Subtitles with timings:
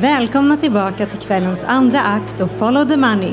[0.00, 3.32] Välkomna tillbaka till kvällens andra akt och Follow the Money.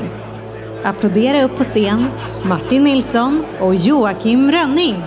[0.84, 2.10] Applådera upp på scen
[2.44, 5.02] Martin Nilsson och Joakim Rönning.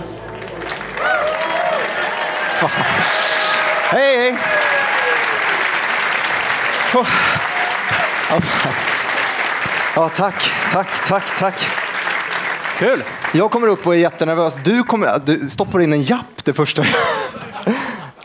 [3.90, 4.38] Hej, hej!
[6.94, 7.08] Oh.
[9.96, 11.54] Ja, tack, tack, tack, tack.
[12.78, 13.02] Kul!
[13.32, 14.54] Jag kommer upp och är jättenervös.
[14.64, 16.84] Du, kommer, du stoppar in en japp det första.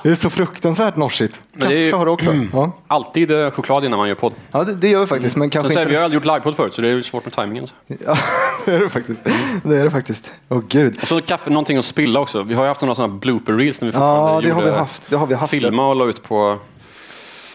[0.07, 1.41] Det är så fruktansvärt norsigt.
[1.53, 2.33] Ju- Kaffe har du också.
[2.53, 4.33] Ja, Alltid eh, choklad innan man gör podd.
[4.51, 5.35] ja det, det gör vi faktiskt.
[5.35, 5.95] Men Så kanske vi inte...
[5.95, 7.67] har aldrig gjort livepodd förut så det är svårt med tajmingen.
[7.87, 8.17] Ja,
[8.65, 9.21] det är det faktiskt.
[9.63, 10.33] Det är det faktiskt.
[10.49, 10.97] Åh gud.
[11.01, 12.43] Och så kaffe, någonting att spilla också.
[12.43, 14.71] Vi har ju haft några sådana blooper reels när vi Ja, fortfarande det har vi
[14.71, 15.09] haft.
[15.09, 15.51] Det har vi haft.
[15.51, 16.57] filma och la ut på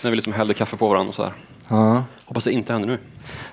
[0.03, 1.33] när vi liksom hällde kaffe på varandra och så här.
[1.69, 2.05] Ja.
[2.25, 2.99] Hoppas det inte händer nu.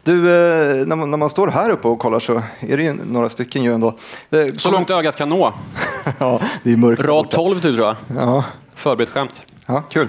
[0.04, 2.93] Du, eh, när man, när man står här uppe och kollar så är det ju
[2.93, 3.95] några stycken ju ändå.
[4.31, 5.54] Eh, Så långt ögat kan nå.
[6.20, 7.02] Ja, det är mörkt.
[7.02, 7.35] Rad borta.
[7.38, 7.95] 12 typ tror jag.
[8.18, 8.43] Ja,
[8.79, 9.45] Förberett skämt.
[9.67, 10.07] ja kul.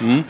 [0.00, 0.22] Mm.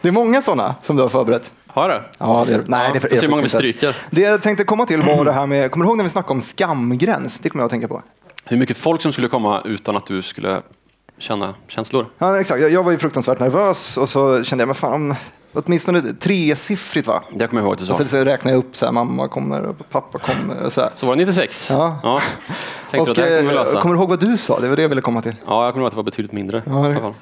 [0.00, 1.52] Det är många sådana som du har förberett.
[1.66, 2.04] Har det?
[2.18, 3.96] Ja, det är, nej, det är, hur många vi stryker.
[4.10, 6.32] Det jag tänkte komma till var det här med, kommer du ihåg när vi snackade
[6.32, 7.38] om skamgräns?
[7.38, 8.02] Det kommer jag att tänka på.
[8.46, 10.62] Hur mycket folk som skulle komma utan att du skulle
[11.18, 12.06] känna känslor.
[12.18, 12.60] Ja, exakt.
[12.60, 15.14] Jag, jag var ju fruktansvärt nervös och så kände jag, men fan, om,
[15.54, 17.22] åtminstone tresiffrigt va?
[17.32, 17.94] Det kommer jag ihåg att du sa.
[17.94, 20.90] så, så räknade jag upp så här, mamma kommer och pappa kommer och så här.
[20.96, 21.70] Så var det 96?
[21.70, 22.00] Ja.
[22.90, 23.80] Tänkte Och, du att det här kommer eh, lösa?
[23.80, 24.60] kommer du ihåg vad du sa?
[24.60, 25.36] Det var det jag ville komma till.
[25.46, 26.62] Ja, jag kommer ihåg att det var betydligt mindre.
[26.66, 27.14] Ja, det-.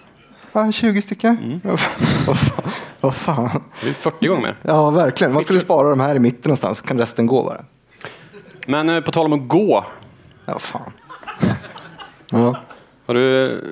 [0.52, 1.39] Ja, 20 stycken?
[1.44, 1.61] Mm.
[1.64, 2.64] Vad fan- Vad fan?
[3.00, 3.62] Vad fan?
[3.83, 4.56] Det är 40 gånger mer.
[4.62, 5.33] Ja, verkligen.
[5.33, 7.64] Man skulle spara de här i mitten någonstans, kan resten gå bara.
[8.67, 9.84] Men eh, på tal om att gå.
[10.44, 10.92] Ja, fan.
[12.30, 12.56] Ja.
[13.06, 13.62] Har du...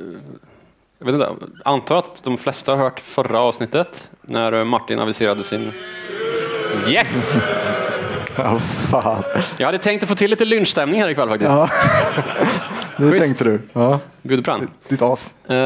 [1.00, 4.98] eh, Jag vet inte, antar att de flesta har hört förra avsnittet när eh, Martin
[4.98, 5.72] aviserade sin...
[6.88, 7.36] Yes!
[8.90, 9.22] Fan.
[9.56, 11.50] Jag hade tänkt att få till lite lynchstämning här ikväll faktiskt.
[11.50, 11.68] Ja.
[12.96, 13.22] Det Schysst.
[13.26, 13.60] tänkte du.
[13.72, 14.68] Ja, Bjuder på den.
[14.88, 15.34] ditt as.
[15.48, 15.56] Eh,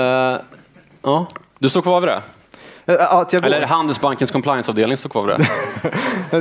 [1.02, 1.26] ja,
[1.58, 2.22] du står kvar vid det?
[2.94, 3.44] Eh, Att jag.
[3.44, 5.46] Eller Handelsbankens compliance-avdelning står kvar vid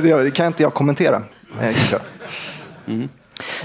[0.24, 1.22] Det kan inte jag kommentera.
[1.60, 1.76] Eh.
[2.86, 3.08] Mm.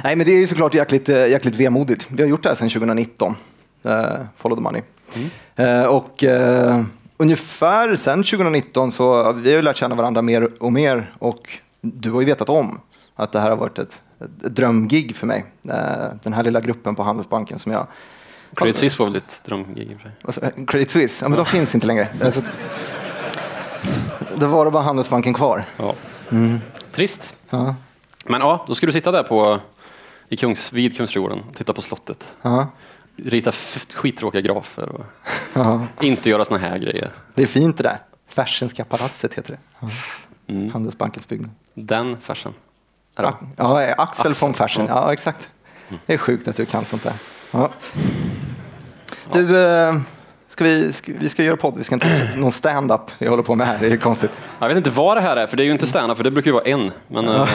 [0.03, 2.07] Nej, men det är ju såklart jäkligt, eh, jäkligt vemodigt.
[2.09, 3.35] Vi har gjort det här sedan 2019,
[3.83, 4.03] eh,
[4.37, 4.81] Follow the Money.
[5.15, 5.29] Mm.
[5.55, 6.83] Eh, och eh,
[7.17, 11.49] ungefär sedan 2019 så vi har ju lärt känna varandra mer och mer och
[11.81, 12.79] du har ju vetat om
[13.15, 15.45] att det här har varit ett, ett drömgig för mig.
[15.69, 15.75] Eh,
[16.23, 17.87] den här lilla gruppen på Handelsbanken som jag
[18.55, 20.67] Credit Suisse var väl ditt drömgig jag?
[20.67, 22.07] Credit Suisse, ja, men de finns inte längre.
[22.23, 22.41] Alltså,
[24.35, 25.65] då var det bara Handelsbanken kvar.
[25.77, 25.95] Ja.
[26.91, 27.35] Trist.
[27.49, 27.75] Ja,
[28.25, 29.59] Men ja, då ska du sitta där på,
[30.29, 32.35] i Kungs, vid Kungsträdgården och titta på slottet.
[32.41, 32.67] ja,
[33.25, 33.51] Rita
[33.93, 35.05] skittråkiga grafer och
[35.53, 35.85] ja.
[36.01, 37.11] inte göra såna här grejer.
[37.35, 37.99] Det är fint det där.
[38.27, 39.59] Fersenska palatset heter det.
[39.79, 39.89] Ja.
[40.47, 40.71] Mm.
[40.71, 41.51] Handelsbankens byggnad.
[41.73, 42.53] Den färsen.
[43.15, 43.33] Är det?
[43.57, 44.85] Ja, Axel, von Fersen.
[44.87, 45.03] ja.
[45.05, 45.49] Ja, exakt.
[46.05, 47.13] Det är sjukt att du kan sånt där.
[47.51, 47.69] Ja.
[49.31, 49.99] Du, eh,
[50.47, 51.73] ska vi, ska, vi ska göra podd.
[51.77, 53.77] Vi ska inte någon stand-up vi håller på med här.
[53.79, 54.31] Det är konstigt.
[54.59, 56.31] Jag vet inte vad det här är, för det är ju inte stand för det
[56.31, 56.91] brukar ju vara en.
[57.07, 57.47] Men, ja.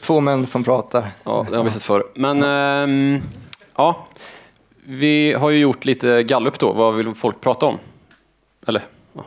[0.00, 1.10] Två män som pratar.
[1.24, 2.04] ja, det har vi sett förr.
[2.14, 3.22] Men ehm,
[3.76, 4.06] ja,
[4.90, 6.72] vi har ju gjort lite gallup då.
[6.72, 7.78] Vad vill folk prata om?
[8.66, 9.24] Eller ja.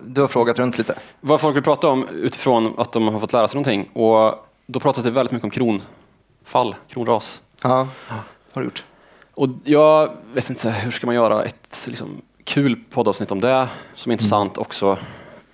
[0.00, 0.94] Du har frågat runt lite.
[1.20, 3.88] vad folk vill prata om utifrån att de har fått lära sig någonting.
[3.92, 7.40] Och då pratas det väldigt mycket om kronfall, kronras.
[7.62, 7.88] Ja,
[8.52, 8.84] har du gjort.
[9.34, 14.10] Och jag vet inte, hur ska man göra ett liksom, kul poddavsnitt om det som
[14.10, 14.98] är intressant också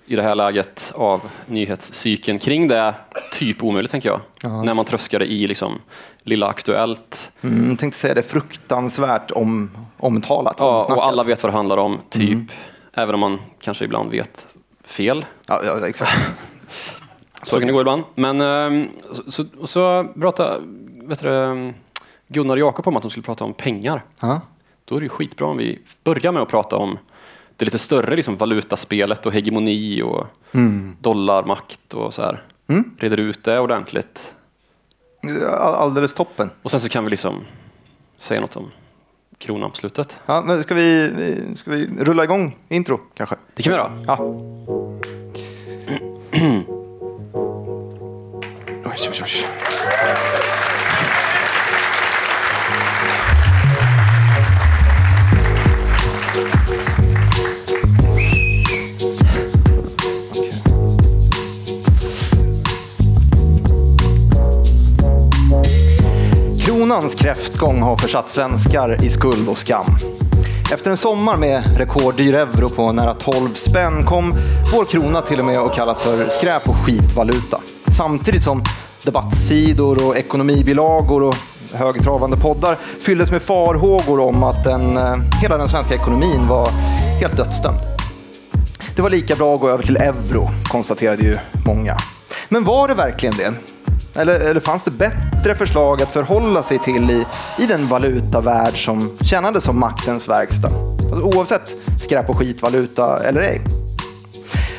[0.05, 2.95] i det här läget av nyhetscykeln kring det.
[3.31, 4.21] Typ omöjligt tänker jag.
[4.41, 4.63] Ja.
[4.63, 5.79] När man tröskar det i liksom,
[6.27, 7.31] Lilla Aktuellt.
[7.41, 10.55] Mm, tänkte säga det, fruktansvärt om, omtalat.
[10.59, 12.51] Ja, och alla vet vad det handlar om, typ.
[12.93, 14.47] Även om man kanske ibland vet
[14.83, 15.25] fel.
[15.47, 16.11] Ja, ja, exakt.
[17.43, 18.03] Så kan det gå ibland.
[18.15, 20.59] Men ehm, så, så, så pratade
[21.03, 21.73] vet du, ehm,
[22.27, 24.03] Gunnar och Jakob om att de skulle prata om pengar.
[24.19, 24.41] Ja.
[24.85, 26.97] Då är det ju skitbra om vi börjar med att prata om
[27.55, 30.25] det lite större liksom, valutaspelet och hegemoni och
[30.99, 32.43] dollarmakt och så här.
[32.67, 32.95] Mm.
[32.97, 34.33] Reder ut det ordentligt.
[35.23, 36.49] All- Alldeles toppen.
[36.63, 37.43] Och sen så kan vi liksom
[38.17, 38.71] säga något om
[39.37, 40.17] kronan på slutet.
[40.25, 43.35] Ja, men ska, vi, vi- ska vi rulla igång intro kanske?
[43.55, 44.03] Det kan vi göra.
[44.07, 44.17] Ja.
[48.85, 49.45] oj, oj, oj.
[66.87, 69.85] Kronans kräftgång har försatt svenskar i skuld och skam.
[70.73, 74.33] Efter en sommar med rekorddyr euro på nära 12 spänn kom
[74.73, 77.61] vår krona till och med att kallas för skräp och skitvaluta.
[77.97, 78.63] Samtidigt som
[79.03, 81.35] debattsidor och ekonomibilagor och
[81.73, 86.69] högtravande poddar fylldes med farhågor om att den, eh, hela den svenska ekonomin var
[87.19, 87.79] helt dödsdömd.
[88.95, 91.97] Det var lika bra att gå över till euro, konstaterade ju många.
[92.49, 93.53] Men var det verkligen det?
[94.17, 97.25] Eller, eller fanns det bättre förslag att förhålla sig till i,
[97.59, 100.71] i den valutavärld som tjänade som maktens verkstad?
[100.99, 103.61] Alltså, oavsett skräp och skitvaluta eller ej.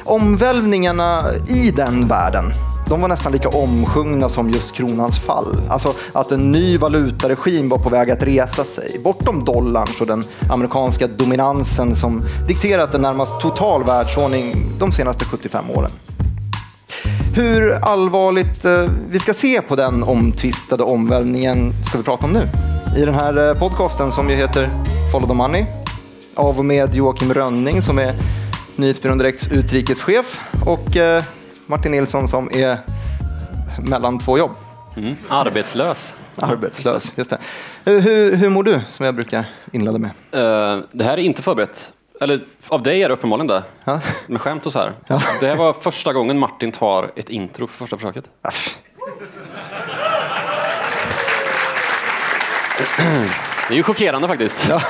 [0.05, 2.45] Omvälvningarna i den världen
[2.89, 5.57] de var nästan lika omsjungna som just kronans fall.
[5.69, 10.25] Alltså att en ny valutaregim var på väg att resa sig bortom dollarn och den
[10.51, 15.91] amerikanska dominansen som dikterat en närmast total världsordning de senaste 75 åren.
[17.39, 22.49] Hur allvarligt eh, vi ska se på den omtvistade omvälvningen ska vi prata om nu.
[22.97, 24.71] I den här eh, podcasten som ju heter
[25.13, 25.67] Follow the Money
[26.35, 28.17] av och med Joakim Rönning som är
[28.77, 31.25] Nyhetsbyrån Direkts utrikeschef och eh,
[31.67, 32.81] Martin Nilsson som är
[33.89, 34.53] mellan två jobb.
[34.97, 35.15] Mm.
[35.29, 36.15] Arbetslös.
[36.37, 37.39] Arbetslös, just det.
[37.85, 40.11] Hur, hur, hur mår du, som jag brukar inleda med?
[40.11, 41.93] Uh, det här är inte förberett.
[42.21, 43.63] Eller av dig är det uppenbarligen det.
[43.85, 44.01] Ja.
[44.27, 44.93] Med skämt och så här.
[45.07, 45.23] Ja.
[45.41, 48.25] Det här var första gången Martin tar ett intro för första försöket.
[53.69, 54.69] Det är ju chockerande faktiskt.
[54.69, 54.83] Ja.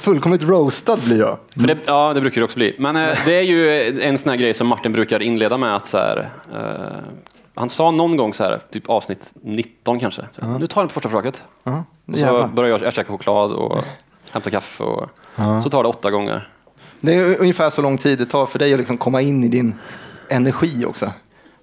[0.00, 1.38] Fullkomligt roastad blir jag.
[1.50, 2.76] För det, ja, det brukar det också bli.
[2.78, 5.86] Men eh, det är ju en sån här grej som Martin brukar inleda med att
[5.86, 7.12] så här, eh,
[7.54, 10.22] han sa någon gång så här, typ avsnitt 19 kanske.
[10.22, 10.58] Uh -huh.
[10.58, 11.42] Nu tar jag första försöket.
[11.66, 11.82] Uh -huh.
[12.12, 13.84] Och så börjar jag käka choklad och
[14.30, 15.62] hämta kaffe och -huh.
[15.62, 16.48] så tar det åtta gånger.
[17.00, 19.48] Det är ungefär så lång tid det tar för dig att liksom komma in i
[19.48, 19.74] din
[20.28, 21.12] energi också.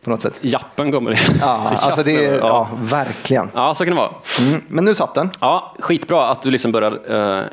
[0.04, 0.34] På något sätt.
[0.42, 1.38] Jappen kommer in.
[1.42, 2.70] Ja, alltså det är, ja.
[2.82, 3.50] verkligen.
[3.54, 4.12] Ja, så kan det vara.
[4.50, 5.30] Mm, men nu satt den.
[5.40, 7.44] Ja, skitbra att du liksom börjar uh,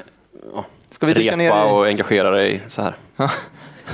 [0.91, 1.73] Ska vi dyka repa ner i...
[1.73, 2.97] och engagera dig så här.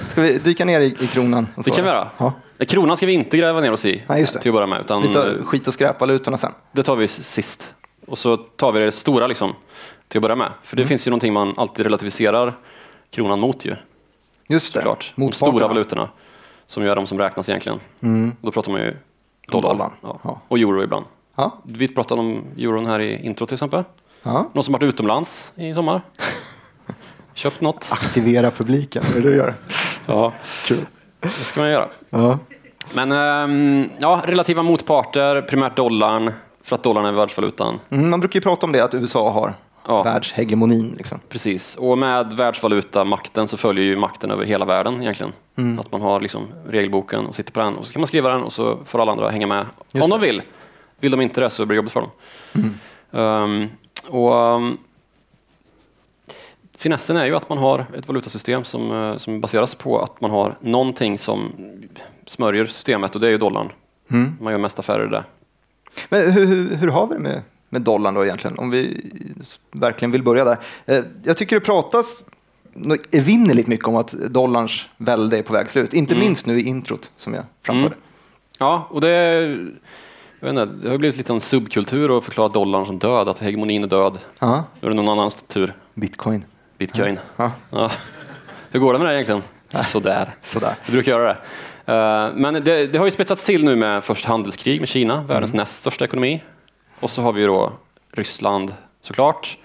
[0.08, 1.46] Ska vi dyka ner i, i kronan?
[1.56, 2.08] Det kan vi göra.
[2.18, 2.32] Ja.
[2.68, 4.38] Kronan ska vi inte gräva ner oss i Nej, just det.
[4.40, 4.80] till att börja med.
[4.80, 6.52] Utan vi tar skit och skräpvalutorna sen.
[6.72, 7.74] Det tar vi sist.
[8.06, 9.54] Och så tar vi det stora liksom,
[10.08, 10.52] till att börja med.
[10.62, 10.88] För det mm.
[10.88, 12.54] finns ju någonting man alltid relativiserar
[13.10, 13.76] kronan mot ju.
[14.48, 14.80] Just det.
[14.80, 15.12] Såklart.
[15.16, 16.08] De stora valutorna.
[16.66, 17.80] Som ju är de som räknas egentligen.
[18.00, 18.32] Mm.
[18.40, 18.96] Då pratar man ju
[19.48, 19.68] dollar.
[19.68, 19.90] dollar.
[20.02, 20.18] Ja.
[20.22, 20.40] Ja.
[20.48, 21.04] Och euro ibland.
[21.36, 21.58] Ja.
[21.62, 23.84] Vi pratade om euron här i intro till exempel.
[24.22, 26.02] Någon som varit utomlands i sommar?
[27.34, 27.88] Köpt något?
[27.90, 29.54] Aktivera publiken, är det du gör?
[30.06, 30.32] Ja,
[30.64, 30.78] Kul.
[31.20, 31.88] det ska man göra.
[32.92, 36.32] Men ehm, ja, relativa motparter, primärt dollarn,
[36.62, 37.80] för att dollarn är världsvalutan.
[37.90, 39.54] Mm, man brukar ju prata om det, att USA har
[39.86, 40.02] ja.
[40.02, 40.94] världshegemonin.
[40.96, 41.20] Liksom.
[41.28, 45.32] Precis, och med världsvalutamakten så följer ju makten över hela världen egentligen.
[45.56, 45.78] Mm.
[45.78, 48.42] Att man har liksom regelboken och sitter på den och så kan man skriva den
[48.42, 50.16] och så får alla andra hänga med Just om det.
[50.16, 50.42] de vill.
[51.00, 52.10] Vill de inte det så blir det jobbigt för dem.
[52.52, 52.74] Mm.
[53.10, 53.68] Um,
[54.08, 54.78] och um,
[56.78, 60.30] Finessen är ju att man har ett valutasystem som, eh, som baseras på att man
[60.30, 61.52] har någonting som
[62.26, 63.72] smörjer systemet och det är ju dollarn.
[64.10, 64.36] Mm.
[64.40, 65.24] Man gör mest affärer där.
[66.08, 68.58] Men hur, hur, hur, har vi det med, med dollarn då egentligen?
[68.58, 69.10] Om vi
[69.72, 70.58] verkligen vill börja där.
[70.86, 72.22] Eh, jag tycker det pratas
[73.10, 75.94] evinnerligt mycket om att dollarns välde är på väg slut.
[75.94, 76.26] Inte mm.
[76.26, 77.86] minst nu i introt som jag framförde.
[77.86, 77.98] Mm.
[78.58, 79.08] Ja, och det,
[80.40, 83.38] jag vet inte, det har blivit lite en subkultur att förklara dollarn som död, att
[83.38, 84.18] hegemonin är död.
[84.80, 85.74] Nu är det någon annans tur.
[85.94, 86.44] Bitcoin.
[86.78, 87.18] Bitcoin.
[87.36, 87.52] Ja.
[87.70, 87.90] Ja.
[88.70, 89.42] Hur går det med det egentligen?
[89.68, 90.34] Sådär.
[90.42, 90.74] Sådär.
[90.86, 91.38] Du brukar göra det.
[91.88, 95.50] Uh, men det, det, har ju spetsats till nu med först handelskrig med Kina, världens
[95.50, 95.60] mm.
[95.60, 96.42] näst största ekonomi.
[97.00, 97.72] Och så har vi ju då
[98.12, 99.58] Ryssland såklart,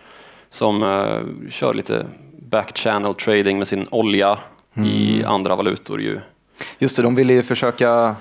[0.50, 2.06] som uh, kör lite
[2.50, 4.38] back-channel trading med sin olja
[4.74, 4.90] mm.
[4.90, 6.02] i andra valutor.
[6.02, 6.20] Ju.
[6.80, 8.16] Just det, de ville ju försöka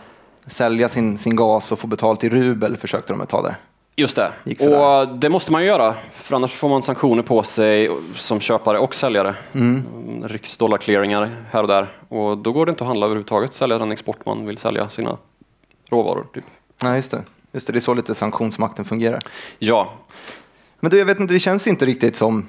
[0.47, 3.55] sälja sin, sin gas och få betalt i rubel, försökte de ett tag där.
[3.97, 4.33] Just det,
[4.69, 8.79] och det måste man ju göra, för annars får man sanktioner på sig som köpare
[8.79, 9.35] och säljare.
[9.53, 9.85] Mm.
[10.25, 13.93] Rycks dollarclearingar här och där och då går det inte att handla överhuvudtaget, sälja den
[13.93, 15.17] export man vill sälja sina
[15.91, 16.27] råvaror.
[16.35, 16.45] Typ.
[16.83, 17.23] Nej, just det.
[17.53, 19.21] Just det, det är så lite sanktionsmakten fungerar.
[19.59, 19.93] Ja.
[20.81, 22.49] Men du, jag vet inte, det känns inte riktigt som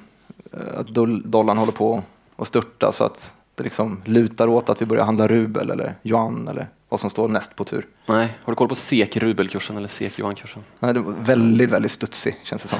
[0.52, 0.86] eh, att
[1.24, 2.02] dollarn håller på
[2.36, 6.48] att störta så att det liksom lutar åt att vi börjar handla rubel eller yuan
[6.48, 7.86] eller vad som står näst på tur.
[8.06, 10.62] Nej, har du koll på SEK rubelkursen eller SEK yuankursen?
[10.78, 12.78] Nej, det var väldigt, väldigt studsig känns det som.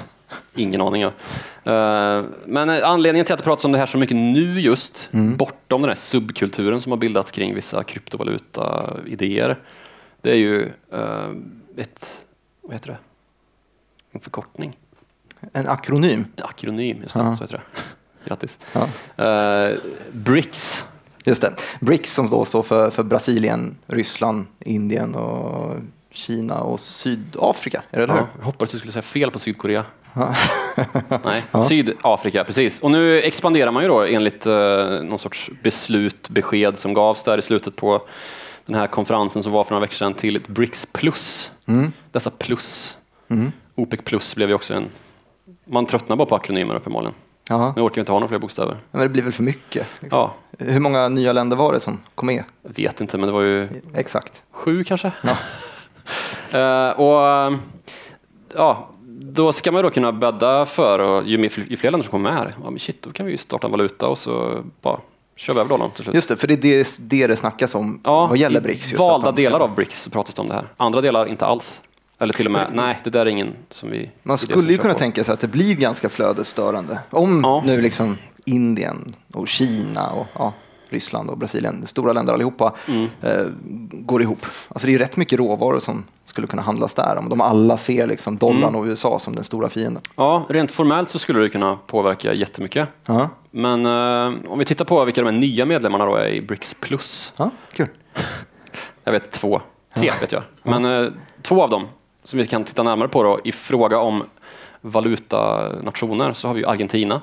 [0.54, 1.02] Ingen aning.
[1.02, 1.08] Ja.
[1.08, 5.08] Uh, men eh, anledningen till att det pratas om det här så mycket nu just,
[5.12, 5.36] mm.
[5.36, 9.58] bortom den här subkulturen som har bildats kring vissa kryptovaluta-idéer,
[10.20, 10.62] det är ju
[10.94, 11.32] uh,
[11.76, 12.24] ett,
[12.60, 12.98] vad heter det,
[14.12, 14.78] en förkortning.
[15.52, 16.26] En akronym?
[16.42, 17.36] Akronym, just det, ja.
[17.36, 17.80] så heter det.
[18.28, 18.58] Grattis.
[18.72, 18.88] Ja.
[19.70, 19.78] Uh,
[20.12, 20.86] BRICS
[21.24, 21.52] Just det.
[21.80, 25.76] BRICS som då står för, för Brasilien, Ryssland, Indien och
[26.10, 27.82] Kina och Sydafrika.
[27.90, 29.84] Är det ja, Jag hoppades du skulle säga fel på Sydkorea.
[31.24, 31.64] Nej, ja.
[31.68, 32.80] Sydafrika, precis.
[32.80, 37.38] Och nu expanderar man ju då enligt uh, någon sorts beslut, besked som gavs där
[37.38, 38.02] i slutet på
[38.66, 41.50] den här konferensen som var för några veckor sedan till ett BRICS plus.
[41.66, 41.92] Mm.
[42.10, 42.96] Dessa plus.
[43.28, 43.52] Mm.
[43.74, 44.88] OPEC plus blev ju också en...
[45.64, 47.14] Man tröttnar bara på akronymer uppenbarligen.
[47.48, 47.72] Jaha.
[47.76, 48.76] Nu orkar vi inte ha några fler bokstäver.
[48.90, 49.86] Men det blir väl för mycket?
[50.00, 50.20] Liksom.
[50.20, 52.44] Ja, Hur många nya länder var det som kom med?
[52.62, 54.42] jag vet inte, men det var ju Exakt.
[54.50, 55.12] sju kanske.
[55.22, 55.36] Ja.
[56.52, 57.52] Eh, och eh,
[58.54, 58.88] ja,
[59.20, 62.30] då ska man då kunna bädda för, och ju, mer, ju fler länder som kommer
[62.30, 64.98] med här, ja, men shit, då kan vi ju starta en valuta och så bara
[65.36, 66.14] kör vi över dollarn till slut.
[66.14, 68.92] Just det, för det är det det, det snackas om Ja, vad gäller BRICS.
[68.98, 70.64] Valda ska- delar av BRICS pratas det om det här.
[70.76, 71.80] Andra delar inte alls.
[72.18, 74.10] Eller till och med, nej, det där är ingen som vi...
[74.22, 74.98] Man skulle ju kunna på.
[74.98, 76.98] tänka sig att det blir ganska flödesstörande.
[77.10, 77.62] Om Ja.
[77.66, 80.52] nu liksom Indien och Kina och ja,
[80.88, 83.08] Ryssland och Brasilien, stora länder allihopa, Mm.
[83.22, 83.46] eh,
[83.90, 84.38] går ihop.
[84.68, 87.16] Alltså det är ju rätt mycket råvaror som skulle kunna handlas där.
[87.18, 88.74] Om de alla ser liksom dollarn Mm.
[88.80, 90.02] och USA som den stora fienden.
[90.16, 92.88] Ja, rent formellt så skulle det kunna påverka jättemycket.
[93.06, 96.40] Ja, Men eh, om vi tittar på vilka de här nya medlemmarna då är i
[96.40, 97.32] BRICS plus.
[97.36, 97.86] ja kul.
[99.04, 99.60] Jag vet två,
[99.94, 100.42] tre vet jag.
[100.62, 101.10] Men eh,
[101.42, 101.88] två av dem
[102.24, 104.22] som vi kan titta närmare på då i fråga om
[104.80, 107.20] valutanationer så har vi ju Argentina.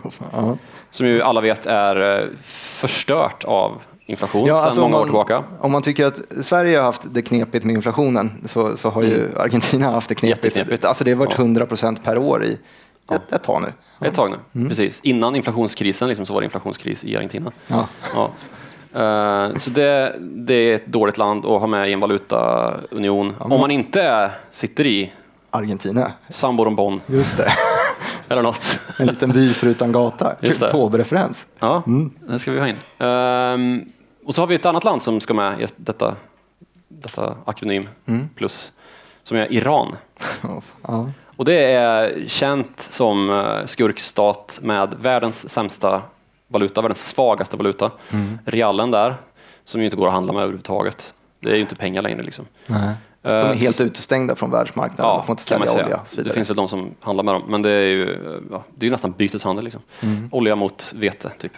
[0.90, 3.72] Som ju alla vet är eh, förstört av
[4.10, 5.44] inflation sedan alltså många om år man, tillbaka.
[5.60, 9.28] Om man tycker att Sverige har haft det knepigt med inflationen så, så har ju
[9.38, 10.56] Argentina haft det knepigt.
[10.56, 10.78] Mm.
[10.82, 11.42] Alltså det har varit Ja.
[11.44, 12.58] 100 procent per år i
[13.12, 14.06] ett, ett tag nu.
[14.08, 14.68] Ett tag nu, Mm.
[14.68, 15.00] precis.
[15.02, 17.52] Innan inflationskrisen liksom, så var det inflationskris i Argentina.
[17.66, 17.86] Ja.
[18.14, 18.30] Ja.
[19.00, 23.34] Eh, så det, det är ett dåligt land att ha med i en valutaunion.
[23.38, 25.12] Om man inte sitter i
[25.50, 27.52] Argentina, Sambo Bonn just det.
[28.28, 28.78] eller något.
[28.98, 30.34] En liten by förutan gata.
[30.70, 31.46] Taube-referens.
[31.58, 31.82] Ja,
[32.28, 32.76] det ska vi ha in.
[32.98, 33.84] Ehm,
[34.24, 36.16] och så har vi ett annat land som ska med i detta,
[36.88, 37.88] detta akronym
[38.34, 38.72] plus,
[39.22, 39.96] som är Iran.
[40.82, 41.10] Ja.
[41.36, 46.02] Och det är känt som eh, skurkstat med världens sämsta
[46.48, 47.90] valuta, världens svagaste valuta.
[48.44, 49.14] Realen där,
[49.64, 51.14] som ju inte går att handla med överhuvudtaget.
[51.40, 52.22] Det är ju inte pengar längre.
[52.22, 52.44] Liksom.
[52.66, 52.94] Nej.
[53.22, 55.16] De Eh, är helt utestängda från världsmarknaden.
[55.16, 56.00] de får inte sälja olja.
[56.16, 58.18] Det finns väl de som handlar med dem, men det är ju,
[58.50, 59.64] ja, det är ju nästan byteshandel.
[59.64, 59.82] Liksom.
[60.00, 60.28] Mm.
[60.32, 61.52] Olja mot vete, typ.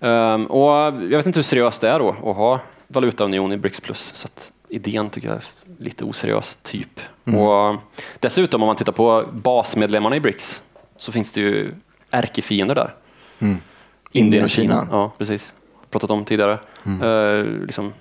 [0.00, 3.80] Ehm, och jag vet inte hur seriöst det är då att ha valutaunion i BRICS
[3.80, 4.10] plus.
[4.14, 5.44] Så att idén tycker jag är
[5.78, 7.00] lite oseriös, typ.
[7.24, 7.40] Mm.
[7.40, 7.76] Och
[8.20, 10.62] dessutom, om man tittar på basmedlemmarna i BRICS,
[10.96, 11.74] så finns det ju
[12.10, 12.94] ärkefiender där.
[13.38, 13.56] Mm.
[14.12, 14.88] Indien och Kina.
[14.90, 15.54] Ja, precis.
[15.90, 16.58] Pratat om tidigare.
[16.84, 17.02] Mm.
[17.02, 17.92] Eh, liksom,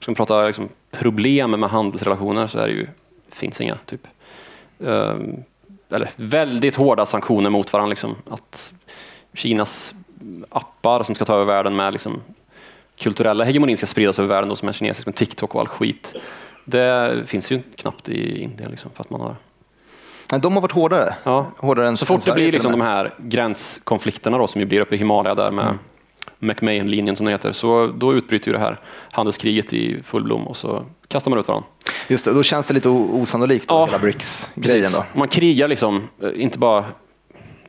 [0.00, 2.86] ska man prata liksom, problem med handelsrelationer så är det ju,
[3.30, 3.78] finns inga.
[3.86, 4.06] Typ.
[4.80, 5.16] Eh,
[5.90, 7.90] eller väldigt hårda sanktioner mot varandra.
[7.90, 8.16] Liksom.
[8.30, 8.72] Att
[9.34, 9.94] Kinas
[10.48, 12.20] appar som ska ta över världen med liksom,
[12.98, 16.14] kulturella hegemonin ska spridas över världen, då, som är kinesisk med TikTok och all skit.
[16.64, 18.70] Det finns ju knappt i Indien.
[18.70, 19.36] Liksom, för att man har
[20.32, 21.14] Nej, de har varit hårdare.
[21.24, 21.46] Ja.
[21.56, 24.94] Hårdare än Så fort det blir liksom de här gränskonflikterna då, som ju blir uppe
[24.94, 25.78] i Himalaya där med Mm.
[26.38, 28.80] McMahon-linjen som det heter, så då utbryter ju det här
[29.12, 31.68] handelskriget i full blom och så kastar man ut varandra.
[32.08, 34.92] Just det, då känns det lite osannolikt, då, Ja, hela BRICS-grejen.
[35.14, 36.84] Man krigar liksom, eh, inte bara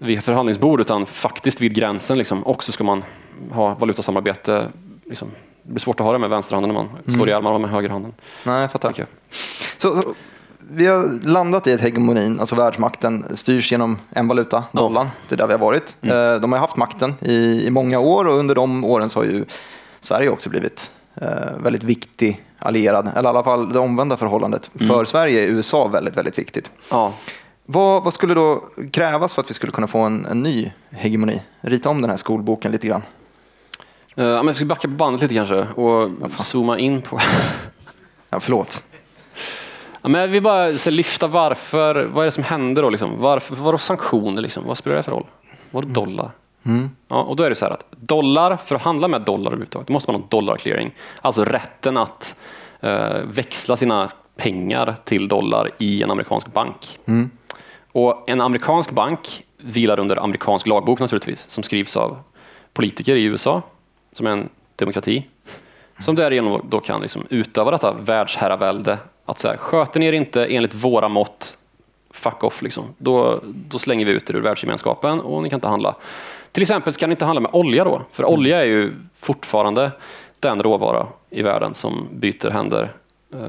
[0.04, 2.44] vid förhandlingsbord utan faktiskt vid gränsen liksom.
[2.44, 3.04] och så ska man
[3.52, 4.68] ha valutasamarbete.
[5.06, 5.28] Liksom.
[5.64, 7.02] Det blir svårt att ha det med vänsterhanden när man Mm.
[7.16, 8.14] slår ihjäl varandra med högerhanden.
[8.46, 8.94] Nej, jag fattar.
[8.98, 9.08] jag.
[9.78, 10.14] Så, så,
[10.72, 15.08] vi har landat i att hegemonin, alltså världsmakten, styrs genom en valuta, dollarn.
[15.30, 15.96] Det är där vi har varit.
[16.02, 16.34] Mm.
[16.34, 19.24] Eh, De har haft makten i, i många år och under de åren så har
[19.26, 19.46] ju
[20.00, 21.28] Sverige också blivit eh,
[21.64, 23.12] väldigt viktig allierad.
[23.16, 24.72] Eller i alla fall det omvända förhållandet.
[24.76, 24.88] Mm.
[24.88, 26.72] För Sverige är USA väldigt, väldigt viktigt.
[26.92, 27.14] Ja.
[27.66, 31.42] Vad, vad skulle då krävas för att vi skulle kunna få en, en ny hegemoni?
[31.62, 33.02] Rita om den här skolboken lite grann.
[34.16, 36.30] Eh, men jag ska backa bandet lite kanske och fan.
[36.30, 37.20] zooma in på
[38.30, 38.84] Ja, förlåt.
[40.02, 42.90] Ja, men jag vill bara så, lyfta varför, vad är det som händer då?
[42.90, 43.22] Liksom?
[43.22, 44.42] Varför, vadå sanktioner?
[44.42, 44.64] Liksom?
[44.68, 45.26] Vad spelar det för roll?
[45.72, 46.32] Vadå dollar?
[46.66, 46.90] Mm.
[47.08, 49.88] Ja, och då är det så här att dollar, för att handla med dollar överhuvudtaget,
[49.88, 50.92] då måste man ha dollarclearing.
[51.22, 52.36] Alltså rätten att
[52.82, 57.00] eh, växla sina pengar till dollar i en amerikansk bank.
[57.06, 57.30] Mm.
[57.94, 62.18] Och en amerikansk bank vilar under amerikansk lagbok naturligtvis, som skrivs av
[62.74, 63.62] politiker i USA,
[64.14, 65.26] som är en demokrati,
[66.00, 68.98] som därigenom då kan liksom utöva detta världsherravälde.
[69.26, 71.58] Att säga, sköter ni er inte enligt våra mått,
[72.12, 72.86] fuck off, liksom.
[72.98, 75.96] då, då slänger vi ut er ur världsgemenskapen och ni kan inte handla.
[76.52, 79.92] Till exempel ska ni inte handla med olja då, för olja är ju fortfarande
[80.40, 82.92] den råvara i världen som byter händer
[83.34, 83.40] eh,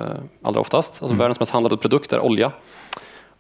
[0.43, 1.03] allra oftast.
[1.03, 2.53] Alltså världens mest handlade produkt är olja.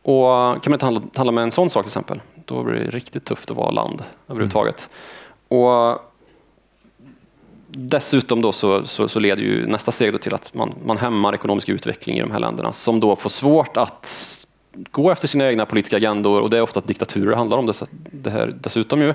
[0.04, 2.90] Och kan man inte handla, handla med en sån sak till exempel, då blir det
[2.90, 4.88] riktigt tufft att vara land överhuvudtaget.
[5.48, 5.98] Och
[7.76, 11.34] Dessutom då så, så, så leder ju nästa steg då till att man, man hämmar
[11.34, 15.66] ekonomisk utveckling i de här länderna som då får svårt att gå efter sina egna
[15.66, 19.14] politiska agendor och det är ofta diktaturer det handlar om det, det här dessutom ju.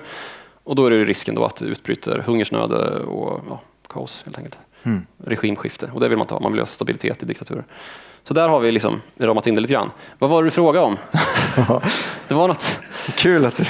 [0.63, 4.57] Och då är det risken då att det utbryter hungersnöd och ja, kaos helt enkelt.
[4.83, 5.05] Mm.
[5.17, 7.63] Regimskifte och det vill man inte ha, man vill ha stabilitet i diktaturer.
[8.23, 9.91] Så där har vi liksom ramat in det lite grann.
[10.19, 10.97] Vad var det du frågade om?
[12.27, 12.79] det var något.
[13.15, 13.65] Kul att du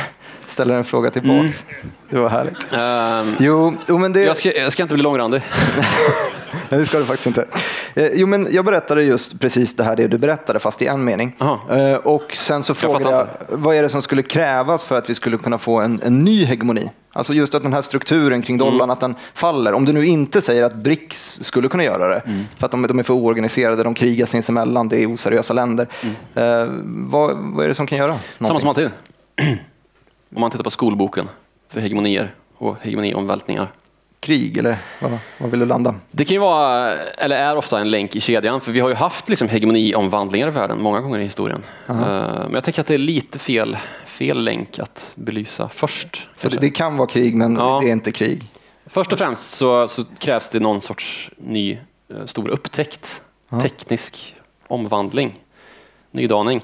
[0.46, 1.66] ställer en fråga tillbaks.
[2.10, 2.58] Det var härligt.
[3.40, 4.24] Jo, jo men det...
[4.24, 5.42] jag, ska, jag ska inte bli långrandig.
[6.70, 7.46] Nej, det ska du faktiskt inte.
[7.96, 11.04] Eh, Jo, men jag berättade just precis det här det du berättade, fast i en
[11.04, 11.36] mening.
[11.40, 11.78] Aha.
[11.78, 13.18] Eh, Och sen så frågade fattar
[13.50, 16.20] jag, vad är det som skulle krävas för att vi skulle kunna få en, en
[16.20, 16.90] ny hegemoni?
[17.12, 18.90] Alltså just att den här strukturen kring dollarn, Mm.
[18.90, 19.74] att den faller.
[19.74, 22.46] Om du nu inte säger att BRICS skulle kunna göra det, Mm.
[22.58, 25.88] för att de, de är för oorganiserade, de krigar sinsemellan, det är oseriösa länder.
[26.36, 28.20] Eh, vad, vad är det som kan göra Mm.
[28.38, 28.60] Samma någonting?
[28.60, 29.58] som alltid.
[30.36, 31.30] Om man tittar på skolboken
[31.70, 33.72] för hegemonier och hegemoniomvältningar.
[34.20, 35.96] Krig, eller vad, vad vill du landa?
[36.12, 38.96] Det kan ju vara, eller är ofta en länk i kedjan, för vi har ju
[38.96, 41.64] haft liksom hegemoniomvandlingar i världen många gånger i historien.
[41.88, 46.30] Eh, Men jag tänker att det är lite fel, fel länk att belysa först.
[46.36, 47.80] Så det, det kan vara krig, men Ja.
[47.84, 48.44] det är inte krig.
[48.86, 51.72] Först och främst så, så krävs det någon sorts ny
[52.14, 53.22] eh, stor upptäckt,
[53.62, 54.36] teknisk
[54.68, 55.40] omvandling,
[56.12, 56.62] nydaning.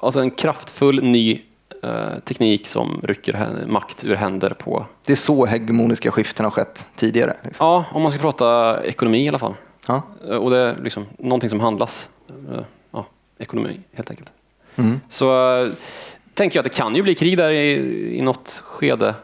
[0.00, 1.40] Alltså en kraftfull ny
[1.84, 6.86] eh, teknik som rycker makt ur händer på, Det är så hegemoniska skiften har skett
[6.96, 7.36] tidigare.
[7.42, 7.66] Liksom.
[7.66, 9.54] ja, om man ska prata ekonomi i alla fall.
[9.88, 10.02] Ja.
[10.28, 12.08] Eh, Och det är liksom någonting som handlas.
[12.52, 12.60] Eh,
[12.90, 13.06] Ja,
[13.38, 14.32] ekonomi helt enkelt.
[14.76, 15.00] Mm.
[15.08, 15.28] Så
[16.34, 17.72] tänker jag att det kan ju bli krig där i,
[18.18, 19.14] i något skede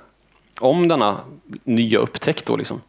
[0.61, 1.21] om denna
[1.65, 2.47] nya upptäckt.
[2.47, 2.81] Då liksom.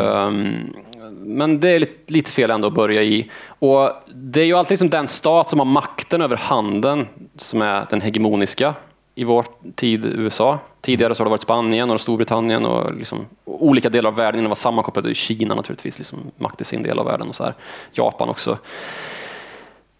[0.00, 0.72] Ehm,
[1.16, 3.30] men det är lite, lite fel ändå att börja i.
[3.58, 7.06] Och det är ju alltid liksom den stat som har makten över handeln
[7.36, 8.74] som är den hegemoniska
[9.14, 10.58] i vår tid USA.
[10.80, 14.38] Tidigare så har det varit Spanien och Storbritannien och, liksom, och olika delar av världen
[14.38, 15.14] innan det var sammankopplade.
[15.14, 17.54] Kina naturligtvis, liksom, makt i sin del av världen och så här.
[17.92, 18.58] Japan också.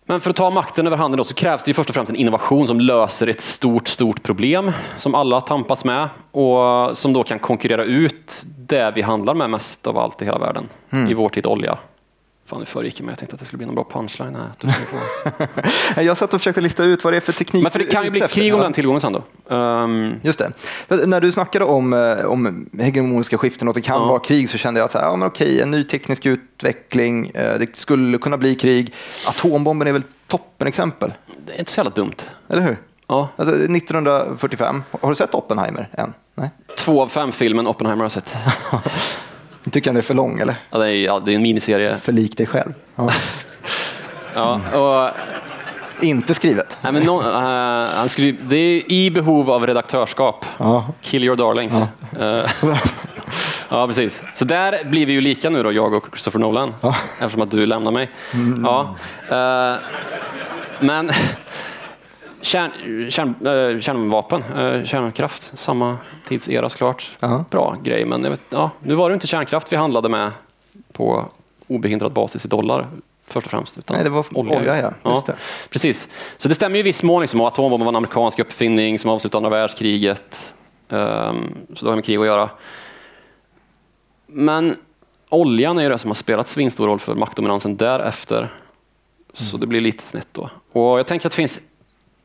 [0.09, 2.11] Men för att ta makten över handeln då, så krävs det ju först och främst
[2.11, 7.25] en innovation som löser ett stort, stort problem som alla tampas med och som då
[7.25, 10.69] kan konkurrera ut det vi handlar med mest av allt i hela världen.
[11.09, 11.79] I vår tid olja.
[12.47, 13.13] Fan, nu föregick jag mig.
[13.13, 14.51] Jag tänkte att det skulle bli någon bra punchline här.
[15.95, 17.85] du Jag satt och försökte lista ut vad det är för teknik Men för det
[17.85, 18.35] du kan ju bli efter.
[18.35, 19.55] krig om den tillgången sen då.
[19.55, 20.53] Ehm, Just det.
[21.07, 24.07] När du snackade om, eh, om hegemoniska skiften och att det kan Ja.
[24.09, 27.29] vara krig så kände jag att så här, ja, men okej, en ny teknisk utveckling,
[27.31, 28.95] eh, det skulle kunna bli krig.
[29.29, 31.15] Atombomben är väl toppenexempel,
[31.47, 32.15] det är inte så jävla dumt.
[32.49, 32.79] eller hur?
[33.07, 33.29] Ja.
[33.37, 36.13] Alltså, 1945, har du sett Oppenheimer än?
[36.35, 36.51] Nej?
[36.79, 38.37] Två av fem filmen Oppenheimer har jag sett.
[39.71, 40.57] Tycker han det är för lång eller?
[40.71, 41.97] Ja, det, är, ja, det är en miniserie.
[41.97, 42.73] För lik dig själv?
[42.97, 43.11] Ja.
[44.35, 46.79] Ja, och, Inte skrivet.
[46.83, 50.45] nej, men nå- eh, han skrev, det är i behov av redaktörskap.
[50.59, 50.87] Ja.
[51.01, 51.75] Kill your darlings.
[52.21, 52.51] Eh,
[53.69, 54.23] ja, precis.
[54.35, 56.75] Så där blir vi ju lika nu då, jag och Christopher Nolan.
[57.21, 58.11] Eftersom att du lämnar mig.
[58.65, 58.95] Ja.
[59.31, 59.79] eh,
[60.81, 61.11] men
[62.47, 67.17] kärn, kärn, eh, kärnvapen, eh, kärnkraft, samma tidsera såklart.
[67.21, 67.45] Ja.
[67.51, 70.31] Bra grej, men vet, ja, nu var det inte kärnkraft vi handlade med
[70.93, 71.25] på
[71.67, 72.87] obehindrad basis i dollar
[73.27, 73.79] först och främst.
[73.79, 75.11] Utan Nej, det var olja, ja.
[75.11, 75.37] Just det.
[75.71, 76.09] Precis.
[76.37, 77.21] Så det stämmer ju i viss mån.
[77.21, 80.55] Liksom, atombomben var en amerikansk uppfinning som avslutade andra världskriget.
[80.89, 82.51] Ehm, så det har med krig att göra.
[84.27, 84.77] Men
[85.29, 88.55] oljan är ju det som har spelat svinstor roll för maktdominansen därefter.
[89.33, 90.51] Så det blir lite snett då.
[90.73, 91.61] Och jag tänker att det finns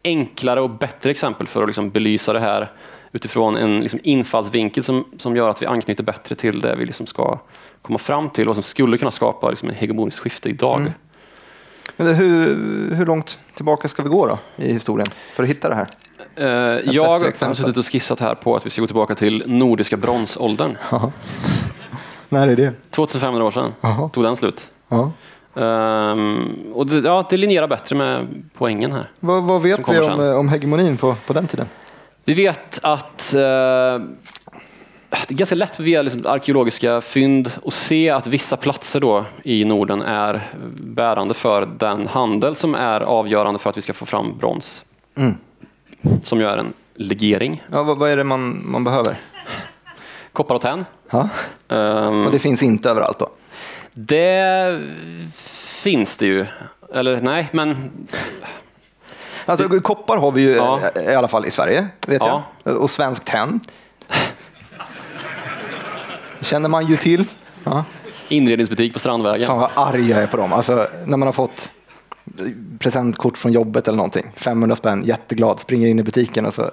[0.03, 2.71] enklare och bättre exempel för att liksom belysa det här
[3.11, 7.05] utifrån en liksom infallsvinkel som, som gör att vi anknyter bättre till det vi liksom
[7.05, 7.39] ska
[7.81, 10.93] komma fram till och som skulle kunna skapa liksom en hegemonisk skifte idag.
[11.97, 15.69] Men det, hur, hur långt tillbaka ska vi gå då i historien för att hitta
[15.69, 15.87] det här?
[16.35, 19.97] Eh, jag har suttit och skissat här på att vi ska gå tillbaka till nordiska
[19.97, 20.77] bronsåldern.
[22.29, 22.73] När är det?
[22.89, 24.09] 2500 år sedan Jaha.
[24.09, 24.69] tog den slut.
[24.87, 25.11] Ja.
[25.55, 29.05] Ehm, och det, ja, det linjerar bättre med poängen här.
[29.19, 31.65] Vad, vad vet vi om, eh, om hegemonin på, på den tiden?
[32.25, 33.39] Vi vet att eh,
[35.27, 39.65] det är ganska lätt via liksom arkeologiska fynd att se att vissa platser då i
[39.65, 40.41] Norden är
[40.77, 44.83] bärande för den handel som är avgörande för att vi ska få fram brons.
[45.15, 45.33] Mm.
[46.21, 47.63] Som ju är en legering.
[47.71, 49.15] Ja, vad, vad är det man, man behöver?
[50.33, 50.85] Koppar och tenn.
[51.09, 51.29] Ja.
[51.69, 53.29] Ehm, Och det finns inte överallt då?
[53.93, 54.81] Det
[55.81, 56.45] finns det ju.
[56.93, 57.91] Eller nej, men
[59.45, 60.79] Alltså, koppar har vi ju Ja.
[60.95, 62.43] eh, i alla fall i Sverige, vet Ja.
[62.63, 62.77] jag.
[62.77, 63.59] Och svenskt tenn.
[66.41, 67.25] känner man ju till.
[67.63, 67.83] Ja.
[68.29, 69.47] inredningsbutik på Strandvägen.
[69.47, 70.53] Fan vad arg jag är på dem.
[70.53, 71.71] Alltså, när man har fått
[72.79, 74.31] presentkort från jobbet eller någonting.
[74.35, 76.71] 500 spänn, jätteglad, springer in i butiken och så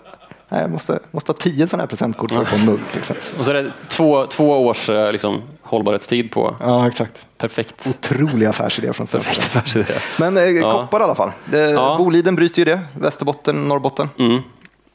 [0.51, 2.81] Nej, jag måste, måste ha tio sådana här presentkort för att få en mugg.
[2.95, 3.17] Liksom.
[3.39, 6.57] Och så är det två, två års eh, liksom, hållbarhetstid på.
[6.61, 7.19] Ja, exakt.
[7.39, 7.87] Perfekt.
[7.91, 9.25] Otrolig affärsidé från Sverige.
[9.25, 9.85] Perfekt affärsidé.
[10.19, 10.73] Men eh, Ja.
[10.73, 11.31] koppar i alla fall.
[11.45, 11.95] Det, Ja.
[11.99, 12.81] Boliden bryter ju det.
[13.01, 14.09] Västerbotten, Norrbotten.
[14.19, 14.41] Mm.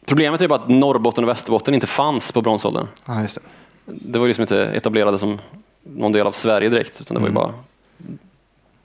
[0.06, 2.88] Problemet är bara att Norrbotten och Västerbotten inte fanns på bronsåldern.
[3.06, 3.42] Ja, just det.
[3.86, 5.40] Det var ju liksom inte etablerade som
[5.84, 7.54] någon del av Sverige direkt, utan det var ju bara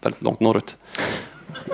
[0.01, 0.77] väldigt långt norrut.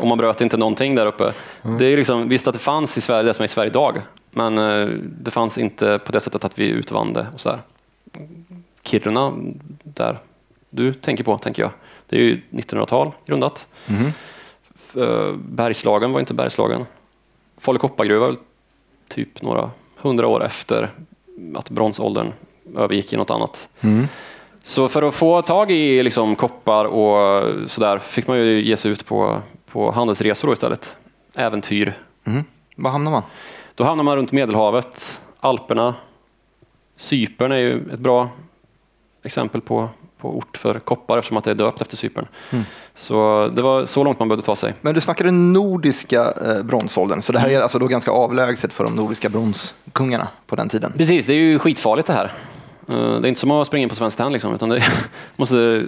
[0.01, 1.33] Och man bröt inte någonting där uppe.
[1.79, 4.03] Det är liksom, visst att det fanns i Sverige, det som är i Sverige idag,
[4.31, 7.27] Men eh, det fanns inte på det sättet att vi utvann det.
[7.35, 7.61] Och så där.
[8.85, 9.33] Kiruna,
[9.83, 10.19] där
[10.71, 11.71] du tänker på, tänker jag.
[12.07, 13.67] Det är ju 1900-tal grundat.
[14.97, 16.87] Eh, Bergslagen var inte Bergslagen.
[17.59, 18.37] Falu koppargruva
[19.09, 20.91] typ några hundra år efter
[21.55, 22.33] att bronsåldern
[22.77, 23.69] övergick i något annat.
[23.81, 24.07] Mm.
[24.63, 28.91] Så för att få tag i liksom, koppar och sådär fick man ju ge sig
[28.91, 30.97] ut på, på handelsresor istället.
[31.37, 31.99] Äventyr.
[32.25, 32.45] Mhm.
[32.77, 33.23] Var hamnar man?
[33.75, 35.95] Då hamnar man runt Medelhavet, Alperna.
[36.97, 38.29] Cypern är ju ett bra
[39.25, 42.27] exempel på, på ort för koppar eftersom att det är döpt efter Cypern.
[42.51, 42.65] Mm.
[42.95, 44.75] Så det var så långt man behövde ta sig.
[44.81, 47.51] Men du snackade nordiska eh, bronsåldern, så det Mm.
[47.51, 50.93] här är alltså då ganska avlägset för de nordiska bronskungarna på den tiden.
[50.97, 52.33] Precis, det är ju skitfarligt det här.
[52.89, 54.83] Eh, Det är inte som att springa in på Svenskt Tenn, liksom, utan det
[55.37, 55.85] måste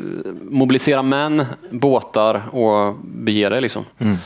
[0.50, 3.60] mobilisera män, båtar och bege dig.
[3.60, 3.84] Liksom.
[3.98, 4.16] Mm.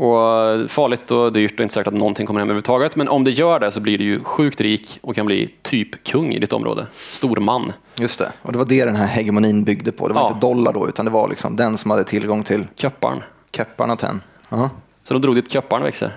[0.00, 2.96] Och farligt och dyrt och inte säkert att någonting kommer hem överhuvudtaget.
[2.96, 6.04] Men om det gör det så blir du ju sjukt rik och kan bli typ
[6.04, 6.86] kung i ditt område.
[6.94, 7.72] Stor man.
[7.98, 10.08] Just det, och det var det den här hegemonin byggde på.
[10.08, 10.28] Det var Ja.
[10.28, 13.22] inte dollar då, utan det var liksom den som hade tillgång till Köpparn.
[13.52, 14.20] kepparna tenn.
[14.48, 14.70] Ja.
[15.02, 16.12] Så då drog dit köpparn växer.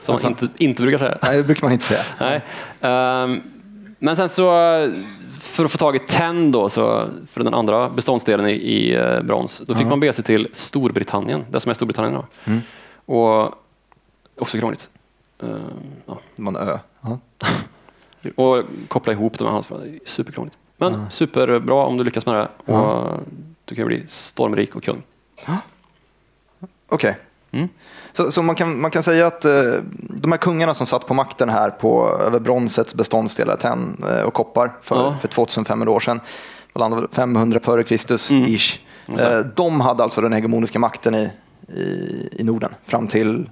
[0.00, 1.18] Som man inte, inte brukar säga.
[1.22, 2.02] Nej, det brukar man inte säga.
[2.20, 2.42] Nej.
[2.80, 3.40] Ehm,
[3.98, 4.50] men sen så,
[5.50, 9.22] för att få tag i tenn då, så, för den andra beståndsdelen i, i eh,
[9.22, 12.26] brons, då fick man bege sig till Storbritannien, det som är Storbritannien idag.
[12.44, 12.60] Mm.
[13.06, 13.54] Och
[14.38, 14.88] också krångligt.
[15.42, 15.48] Ehm,
[16.06, 16.18] ja.
[16.36, 16.78] En ö.
[17.00, 17.18] Ja.
[18.34, 20.58] Och koppla ihop de här är superkrångligt.
[20.76, 23.20] Men superbra om du lyckas med det och
[23.64, 25.02] du kan bli stormrik och kung.
[26.88, 27.16] Okej.
[27.52, 27.68] Mm.
[28.12, 29.52] Så, så man, kan, man kan säga att eh,
[29.92, 34.34] de här kungarna som satt på makten här på över bronsets beståndsdelar, tenn eh, och
[34.34, 35.16] koppar för, Ja.
[35.20, 36.20] för 2500 år sedan,
[36.72, 38.44] vad landade väl 500 före Kristus, Mm.
[38.44, 38.78] ish.
[39.18, 41.30] Eh, de hade alltså den hegemoniska makten i,
[41.74, 43.50] i, i Norden fram till,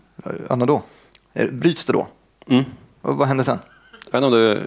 [0.51, 0.83] eh, när då?
[1.35, 2.07] Eh, Bryts det då?
[2.49, 2.65] Mm.
[3.03, 3.59] Och vad hände sen?
[4.13, 4.67] Jag vet inte om du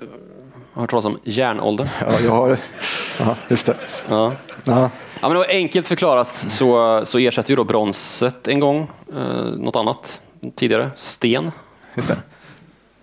[0.74, 1.88] har hört talas om järnåldern?
[2.02, 2.58] Ja, jag har...
[3.20, 3.76] Ja, just det.
[4.10, 4.32] Ja.
[4.64, 4.90] Ja.
[5.22, 10.22] Ja, men enkelt förklarat så, så ersätter ju då bronset en gång eh, något annat
[10.56, 10.92] tidigare.
[10.96, 11.52] Sten,
[11.96, 12.18] Just det.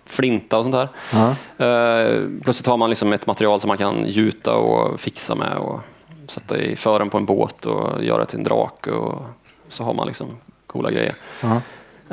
[0.05, 0.89] flinta och sånt där.
[1.13, 1.29] Ja.
[1.65, 5.79] Eh, plötsligt har man liksom ett material som man kan gjuta och fixa med och
[6.27, 9.21] sätta i fören på en båt och göra till en drake och
[9.69, 10.27] så har man liksom
[10.67, 11.13] coola grejer.
[11.41, 11.55] Ja.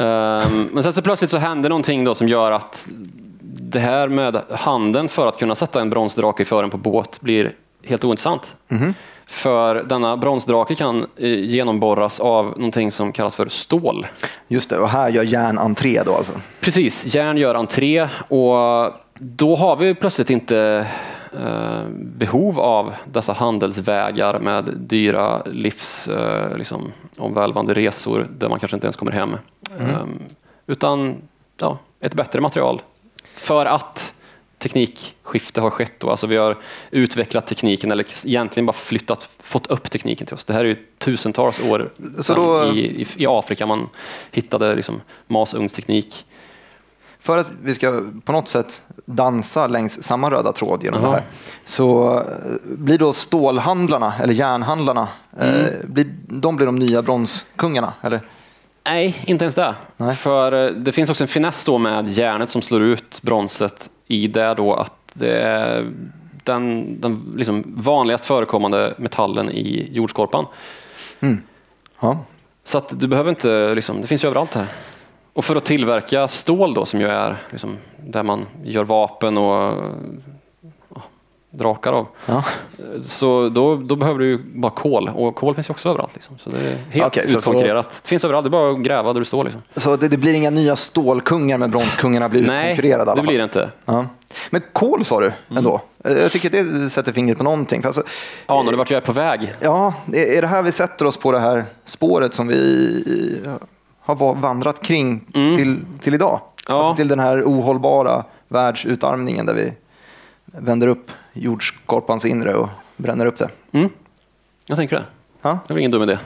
[0.04, 2.88] Eh, men sen så plötsligt så händer någonting då som gör att
[3.60, 7.52] det här med handen för att kunna sätta en bronsdrake i fören på båt blir
[7.84, 8.54] helt ointressant.
[8.68, 8.94] Mhm.
[9.26, 14.06] För denna bronsdrake kan eh, genomborras av någonting som kallas för stål.
[14.48, 16.32] Just det, och här gör järn entré då alltså.
[16.60, 20.86] Precis, järn gör entré och då har vi plötsligt inte
[21.32, 28.76] eh, behov av dessa handelsvägar med dyra livs, eh, liksom, omvälvande resor där man kanske
[28.76, 29.36] inte ens kommer hem.
[29.80, 30.18] Ehm,
[30.66, 31.14] utan
[31.56, 32.82] ja, ett bättre material.
[33.34, 34.14] För att
[34.58, 35.92] teknikskifte har skett.
[36.00, 36.10] Då.
[36.10, 36.56] Alltså vi har
[36.90, 40.44] utvecklat tekniken eller egentligen bara flyttat, fått upp tekniken till oss.
[40.44, 41.90] Det här är ju tusentals år
[42.20, 43.88] Så då- i, i, i Afrika man
[44.32, 46.24] hittade liksom masugnsteknik.
[47.20, 51.10] För att vi ska på något sätt dansa längs samma röda tråd genom Jaha.
[51.10, 51.26] det här
[51.64, 52.24] så eh,
[52.62, 55.72] blir då stålhandlarna, eller järnhandlarna, eh, Mm.
[55.84, 57.92] blir, de blir de nya bronskungarna?
[58.02, 58.20] Eller?
[58.86, 59.74] Nej, inte ens det.
[59.96, 60.14] Nej.
[60.14, 64.26] För eh, det finns också en finess då med järnet som slår ut bronset i
[64.26, 65.90] det då att det är
[66.44, 70.46] den, den liksom vanligast förekommande metallen i jordskorpan.
[72.00, 72.18] Ja.
[72.64, 74.66] Så att du behöver inte, liksom, det finns ju överallt här.
[75.32, 79.84] Och för att tillverka stål då som ju är liksom, där man gör vapen och
[81.58, 82.08] drakar av.
[82.26, 82.44] Ja.
[83.02, 86.14] Så då, då behöver du ju bara kol och kol finns ju också överallt.
[86.14, 86.38] Liksom.
[86.38, 88.00] Så det är helt så- utkonkurrerat.
[88.02, 89.44] Det finns överallt, det är bara att gräva där du står.
[89.44, 89.62] Liksom.
[89.76, 93.38] Så det, det blir inga nya stålkungar men bronskungarna blir Nej, utkonkurrerade alla det blir
[93.38, 93.70] det inte.
[93.84, 94.06] Ja.
[94.50, 95.80] Men kol sa du ändå.
[96.04, 97.82] Eh, Jag tycker det sätter fingret på någonting.
[97.82, 98.02] För alltså,
[98.46, 99.52] Anar du vart jag är på väg?
[99.60, 103.42] ja, är det här vi sätter oss på det här spåret som vi
[104.00, 106.40] har va- vandrat kring till, till idag?
[106.68, 106.74] Ja.
[106.78, 109.72] Alltså till den här ohållbara världsutarmningen där vi
[110.44, 113.48] vänder upp jordskorpans inre och bränner upp det.
[113.72, 113.88] Mm.
[114.66, 115.04] Jag tänker det.
[115.42, 115.58] Ja.
[115.66, 116.18] Det är väl ingen dum idé.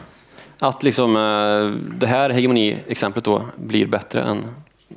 [0.59, 4.44] Att liksom, eh, det här hegemoni-exemplet då blir bättre än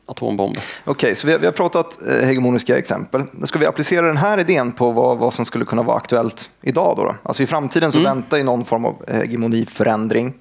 [0.05, 0.57] atombomb.
[0.85, 3.21] Okej, så vi har, vi har pratat eh, hegemoniska exempel.
[3.43, 6.93] Ska vi applicera den här idén på vad, vad som skulle kunna vara aktuellt idag?
[6.97, 7.15] Då, då?
[7.23, 10.33] Alltså I framtiden så väntar ju någon form av hegemoniförändring.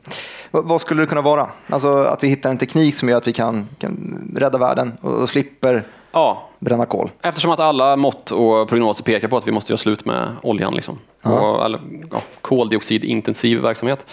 [0.51, 1.49] Vad, vad skulle det kunna vara?
[1.67, 5.13] Alltså att vi hittar en teknik som gör att vi kan, kan rädda världen och,
[5.13, 7.11] och slipper Ja, bränna kol.
[7.22, 10.75] eftersom att alla mått och prognoser pekar på att vi måste göra slut med oljan.
[10.75, 10.98] Liksom.
[11.22, 14.07] Och, eller, ja, koldioxidintensiv verksamhet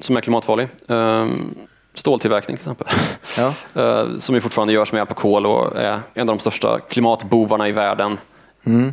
[0.00, 0.68] som är klimatfarlig.
[0.88, 1.54] Ehm,
[1.94, 2.86] ståltillverkning till exempel.
[3.38, 3.52] Ja.
[3.82, 6.80] Eh, som ju fortfarande görs med hjälp av kol och är en av de största
[6.80, 8.18] klimatbovarna i världen.
[8.64, 8.92] Mm.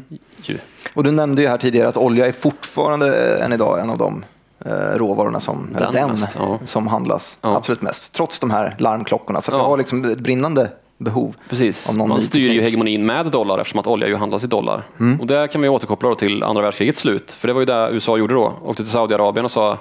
[0.93, 4.25] Och du nämnde ju här tidigare att olja är fortfarande än idag en av de
[4.65, 6.59] eh, råvarorna som, Den den, mest, ja.
[6.65, 7.55] som handlas Ja.
[7.57, 8.13] absolut mest.
[8.13, 9.41] Trots de här larmklockorna.
[9.41, 9.63] Så vi Ja.
[9.63, 10.71] har liksom ett brinnande
[11.03, 11.35] behov.
[11.49, 12.63] Precis, man styr ju teknik.
[12.63, 14.83] hegemonin med dollar eftersom att olja ju handlas i dollar.
[14.99, 15.19] Mm.
[15.21, 17.31] Och där kan vi återkoppla till andra världskrigets slut.
[17.31, 18.53] För det var ju det USA gjorde då.
[18.65, 19.77] Åkte till Saudiarabien och sa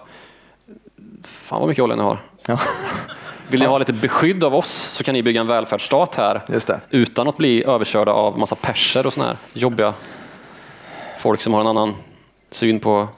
[1.25, 2.19] Fan vad mycket olja ni har.
[2.47, 2.59] Ja.
[3.49, 6.81] Vill ni ha lite beskydd av oss så kan ni bygga en välfärdsstat här det.
[6.91, 9.95] utan att bli överkörda av massa perser och såna här jobbiga
[11.19, 11.95] folk som har en annan
[12.51, 13.09] syn på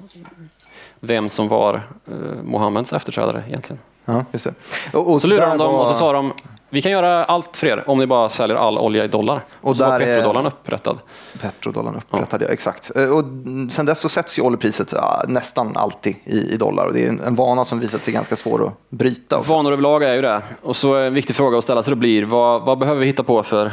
[1.01, 1.75] vem som var
[2.09, 2.13] eh,
[2.45, 3.79] Mohammeds efterträdare egentligen.
[4.05, 4.55] Ja, just det.
[4.93, 6.33] Och, och Så lurade de dem var- och så sa de
[6.75, 9.45] vi kan göra allt för er om ni bara säljer all olja i dollar.
[9.61, 10.99] Och Och, så var där är- petrodollarn upprättad.
[11.41, 12.47] Petrodollarn upprättad, ja.
[12.49, 12.91] exakt.
[12.97, 13.25] Eh, Och
[13.71, 17.09] sen dess så sätts ju oljepriset ja, nästan alltid i, i dollar och det är
[17.09, 19.39] en, vana som visat sig ganska svår att bryta.
[19.39, 19.53] också.
[19.53, 20.43] Vanor överlag är ju det.
[20.63, 23.23] Och så en viktig fråga att ställa sig då blir vad, vad behöver vi hitta
[23.23, 23.73] på för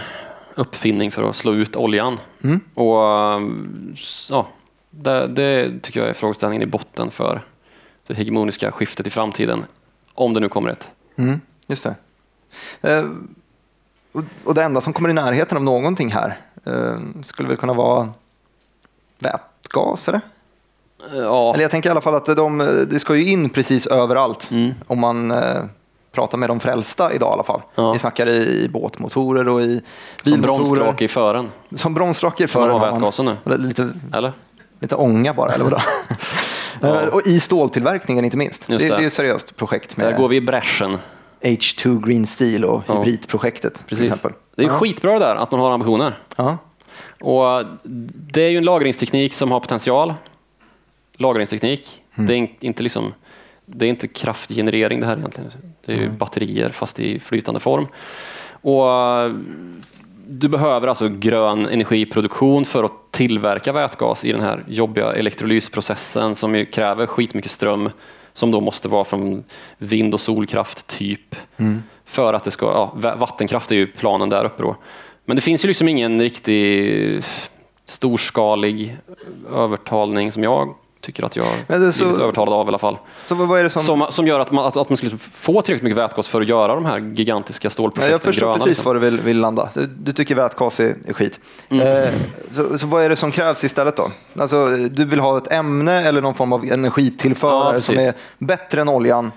[0.55, 2.19] uppfinning för att slå ut oljan?
[2.43, 2.59] Mm.
[2.73, 2.97] Och
[3.35, 3.95] um,
[4.29, 4.47] ja,
[4.89, 7.41] det, det tycker jag är frågeställningen i botten för
[8.07, 9.65] det hegemoniska skiftet i framtiden.
[10.13, 10.91] Om det nu kommer ett.
[11.15, 11.95] Mm, just det.
[12.81, 13.05] Eh,
[14.45, 18.09] och, det enda som kommer i närheten av någonting här eh, skulle väl kunna vara
[19.19, 20.21] vätgas, eller?
[21.13, 22.57] Ja, Eller jag tänker i alla fall att de,
[22.89, 24.71] det ska ju in precis överallt Mm.
[24.87, 25.63] om man eh,
[26.11, 27.61] pratar med de frälsta idag i alla fall.
[27.75, 27.91] Ja.
[27.91, 29.65] Vi snackar i, i båtmotorer och i
[30.23, 30.41] som bilmotorer.
[30.65, 31.49] bromsdrake i fören.
[31.75, 33.57] Som bromsdrake Får man för ha har vätgasen nu?
[33.57, 34.33] Lite, Eller?
[34.79, 35.77] lite ånga bara, eller vadå?
[36.83, 37.09] Ja.
[37.11, 38.67] Och i ståltillverkningen inte minst.
[38.67, 38.87] Det, det.
[38.87, 38.95] det.
[38.95, 40.97] är ju ett seriöst projekt Där med går vi i bräschen.
[41.41, 42.93] H2 Green Steel och Ja.
[43.04, 44.12] hybridprojektet till Precis.
[44.12, 44.39] exempel.
[44.56, 44.73] Det är Ja.
[44.80, 46.17] skitbra där, att man har ambitioner.
[46.36, 46.58] Ja.
[47.21, 47.65] Och
[48.13, 50.13] det är ju en lagringsteknik som har potential.
[51.17, 52.01] Lagringsteknik.
[52.15, 52.27] Mm.
[52.27, 53.13] Det är in- inte liksom
[53.65, 55.51] det är inte kraftgenerering det här egentligen.
[55.86, 57.88] Det är ju batterier fast i flytande form.
[58.62, 59.32] Och eh,
[60.27, 66.56] du behöver alltså grön energiproduktion för att tillverka vätgas i den här jobbiga elektrolysprocessen som
[66.56, 67.89] ju kräver skitmycket ström
[68.34, 69.44] som då måste vara från
[69.78, 71.36] vind och solkraft typ.
[71.58, 71.84] Mm.
[72.06, 74.76] För att det ska, ja, va- vattenkraft är ju planen där uppe då.
[75.26, 77.24] Men det finns ju liksom ingen riktig
[77.86, 78.98] storskalig
[79.54, 82.97] övertalning som jag tycker att jag är så- blivit övertalad av i alla fall.
[83.27, 83.81] Så vad är det som...
[83.81, 86.47] Som, som gör att man, att, att man skulle få tillräckligt mycket vätgas för att
[86.47, 88.53] göra de här gigantiska Ja, stålprojekten jag förstår gröna.
[88.57, 88.85] precis liksom.
[88.85, 89.69] var du vill, vill landa.
[89.73, 91.39] Du, du tycker vätgas är, är skit.
[91.69, 91.87] Mm.
[92.03, 92.09] Eh,
[92.51, 94.07] så, så vad är det som krävs istället då?
[94.39, 97.85] Alltså, du vill ha ett ämne eller någon form av Ja, energitillförare precis.
[97.85, 99.31] som är bättre än oljan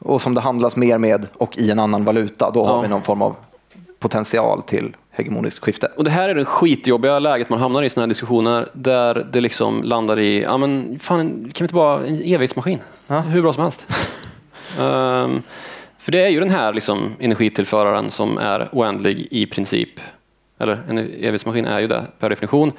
[0.00, 2.50] och som det handlas mer med och i en annan valuta.
[2.50, 2.80] Då har Ja.
[2.80, 3.36] vi någon form av
[3.98, 5.86] potential till hegemoniskt skifte.
[5.96, 9.26] Och det här är det skitjobbiga läget man hamnar i i sådana här diskussioner där
[9.32, 12.78] det liksom landar i, ja men fan, kan vi inte bara en evighetsmaskin?
[13.06, 13.20] Ja.
[13.20, 13.86] Hur bra som helst.
[14.80, 15.42] Ehm,
[15.98, 20.00] för det är ju den här liksom, energitillföraren som är oändlig i princip.
[20.58, 22.72] Eller en evighetsmaskin är ju det per definition.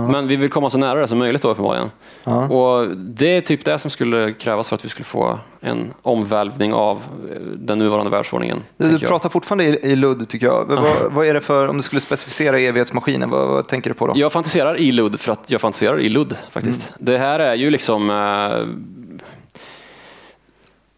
[0.00, 1.90] Men vi vill komma så nära det som möjligt då uppenbarligen.
[2.24, 2.48] Ja.
[2.48, 6.72] Och det är typ det som skulle krävas för att vi skulle få en omvälvning
[6.72, 6.96] av
[7.30, 8.64] eh, den nuvarande världsordningen.
[8.76, 10.64] Du, du pratar fortfarande i, i ludd tycker jag.
[10.64, 14.06] Vad, vad är det för, om du skulle specificera evighetsmaskinen, vad, vad tänker du på
[14.06, 14.12] då?
[14.16, 16.92] Jag fantiserar i ludd för att jag fantiserar i ludd faktiskt.
[16.98, 18.66] Det här är ju liksom eh,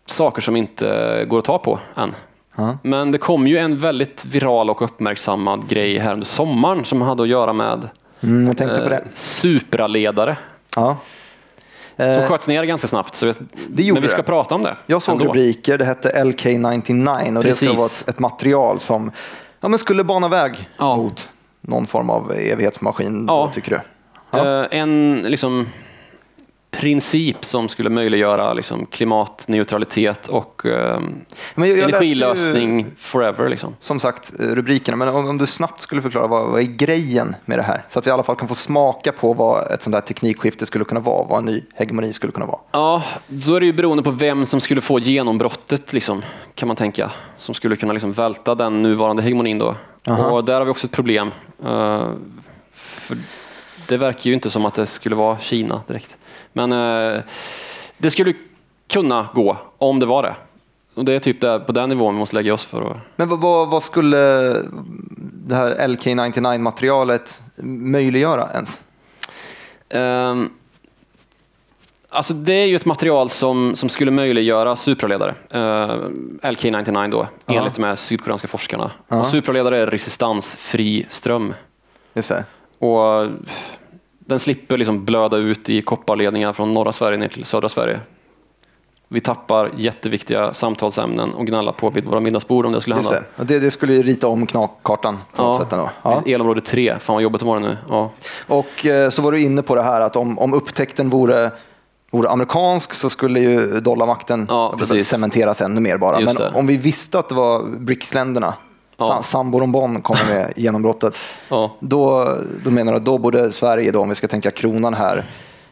[0.07, 2.15] saker som inte går att ta på än.
[2.57, 2.79] Ja.
[2.83, 7.23] Men det kom ju en väldigt viral och uppmärksammad grej här under sommaren som hade
[7.23, 7.89] att göra med
[8.21, 9.05] Mm, jag tänkte på eh, det.
[9.15, 10.37] supraledare
[10.77, 10.97] Ja.
[11.97, 13.15] som Eh, sköts ner ganska snabbt.
[13.15, 14.23] Så vet, Det gjorde men vi ska det.
[14.23, 14.77] prata om det.
[14.87, 15.25] Jag såg ändå.
[15.25, 17.79] rubriker, det hette LK99 och det ska Precis.
[17.79, 19.11] vara ett, ett material som
[19.61, 20.97] ja, men skulle bana väg Ja.
[20.97, 21.29] mot
[21.61, 23.45] någon form av evighetsmaskin, Ja.
[23.47, 23.81] då, tycker du?
[24.39, 24.63] Ja.
[24.65, 25.67] Eh, En liksom,
[26.79, 31.01] princip som skulle möjliggöra liksom, klimatneutralitet och eh,
[31.55, 33.49] Men jag, jag energilösning Ju, forever.
[33.49, 33.77] Liksom.
[33.81, 37.37] som sagt, eh, rubrikerna, men om, om du snabbt skulle förklara vad, vad är grejen
[37.45, 37.85] med det här?
[37.89, 40.67] Så att vi i alla fall kan få smaka på vad ett sånt här teknikskifte
[40.67, 42.59] skulle kunna vara, vad en ny hegemoni skulle kunna vara.
[42.71, 43.03] Ja,
[43.41, 46.23] så är det ju beroende på vem som skulle få genombrottet, liksom,
[46.55, 47.11] kan man tänka.
[47.39, 49.75] Som skulle kunna liksom, välta den nuvarande hegemonin då.
[50.09, 50.31] Aha.
[50.31, 51.31] Och där har vi också ett problem.
[52.73, 53.17] För
[53.89, 56.18] det verkar ju inte som att det skulle vara Kina direkt.
[56.59, 57.23] Men eh,
[57.99, 58.35] det skulle
[58.89, 60.35] kunna gå om det var det.
[60.95, 63.29] Och det är typ där, på den nivån vi måste lägga oss för att Men
[63.29, 64.17] vad, vad, vad skulle
[65.49, 68.81] det här LK99-materialet möjliggöra ens?
[69.89, 70.51] Ehm,
[72.09, 75.35] alltså det är ju ett material som, som skulle möjliggöra supraledare.
[75.51, 77.55] Ehm, LK99 då, Ja.
[77.55, 78.91] enligt de här sydkoreanska forskarna.
[79.09, 79.17] Ja.
[79.17, 81.55] Och supraledare är resistansfri ström.
[82.15, 82.45] Just det.
[82.79, 83.31] Och
[84.29, 88.01] den slipper liksom blöda ut i kopparledningar från norra Sverige ner till södra Sverige.
[89.09, 93.11] Vi tappar jätteviktiga samtalsämnen och gnallar på vid våra middagsbord om det skulle hända.
[93.37, 93.45] det.
[93.45, 95.73] Det, det skulle ju rita om knakkartan på något sätt.
[95.73, 95.91] Ändå.
[96.03, 96.23] Ja.
[96.27, 97.77] Elområde 3, fan vad jobbigt imorgon nu.
[97.89, 98.11] Ja.
[98.47, 101.51] Och eh, så var du inne på det här att om, om upptäckten vore,
[102.11, 106.21] vore amerikansk så skulle ju dollarmakten Ja, cementeras ännu mer bara.
[106.21, 106.59] Just Men det.
[106.59, 108.55] om vi visste att det var BRICS-länderna,
[108.99, 109.19] Ja.
[109.19, 109.25] och
[109.73, 111.17] Bonn kommer med genombrottet,
[111.49, 111.77] Ja.
[111.81, 115.25] då, då menar du då borde Sverige, då, om vi ska tänka kronan här,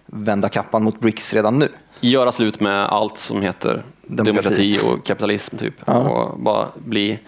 [0.06, 1.68] vända kappan mot BRICS redan nu?
[2.00, 4.32] Göra slut med allt som heter Demokrati.
[4.36, 5.74] demokrati, och kapitalism typ.
[5.84, 5.94] Ja.
[5.94, 7.18] Och bara bli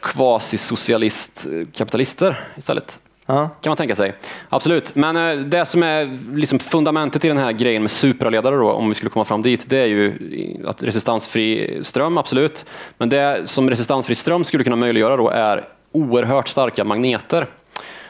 [0.00, 2.98] kvasisocialist-kapitalister istället.
[3.26, 3.48] Ja.
[3.60, 4.14] kan man tänka sig.
[4.48, 8.72] Absolut, men eh, det som är liksom fundamentet i den här grejen med supraledare då,
[8.72, 10.14] om vi skulle komma fram dit, det är ju
[10.66, 12.64] att resistansfri ström, absolut.
[12.98, 17.46] Men det som resistansfri ström skulle kunna möjliggöra då är oerhört starka magneter.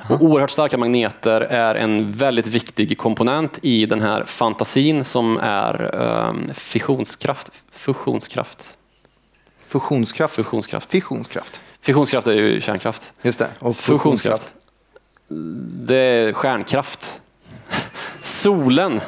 [0.08, 5.94] Och oerhört starka magneter är en väldigt viktig komponent i den här fantasin som är
[5.94, 7.50] um, fissionskraft.
[7.72, 8.76] Fusionskraft.
[9.66, 10.34] Fusionskraft.
[10.34, 10.90] Fusionskraft.
[10.90, 11.60] Fissionskraft.
[11.80, 13.12] Fissionskraft är ju kärnkraft.
[13.22, 13.48] Just det.
[13.58, 14.54] Och Fusionskraft.
[15.28, 17.20] Det är stjärnkraft.
[18.22, 19.00] Solen.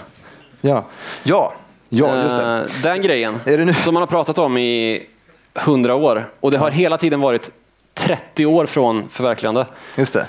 [0.61, 0.85] Ja,
[1.23, 1.53] ja.
[1.89, 2.57] ja just det.
[2.77, 5.07] Eh, Den grejen det som man har pratat om i
[5.55, 6.29] hundra år.
[6.41, 7.51] Och det har hela tiden varit
[7.95, 9.67] 30 år från förverkligande.
[9.97, 10.27] Just det.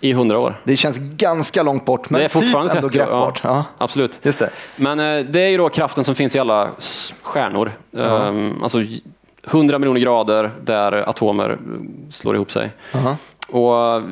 [0.00, 0.60] I hundra år.
[0.64, 3.06] Det känns ganska långt bort, men det är fortfarande typ ändå 30 år.
[3.06, 3.40] greppbart.
[3.44, 3.64] Ja.
[3.78, 4.18] Absolut.
[4.22, 4.50] Just det.
[4.76, 6.70] Men eh, det är ju då kraften som finns i alla
[7.22, 7.72] stjärnor.
[7.96, 8.78] Ehm, Alltså
[9.50, 11.58] 100 miljoner grader där atomer
[12.10, 12.70] slår ihop sig.
[12.94, 13.16] Aha.
[13.48, 14.02] Och eh,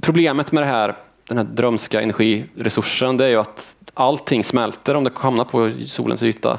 [0.00, 0.96] problemet med det här,
[1.28, 6.22] den här drömska energiresursen det är ju att allting smälter om det hamnar på solens
[6.22, 6.58] yta.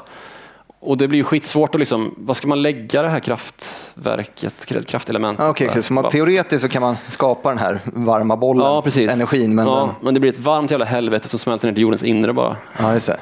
[0.82, 5.44] Och det blir ju skitsvårt att liksom, vad ska man lägga det här kraftverket, kraftelementet?
[5.44, 5.70] Ah, där?
[5.70, 9.56] okay, så man, teoretiskt så kan man skapa den här varma bollen, Ja, energin.
[9.56, 12.04] Men ja, den, men det blir ett varmt jävla helvete som smälter ner till jordens
[12.04, 12.58] inre bara.
[12.80, 13.18] ja, just det.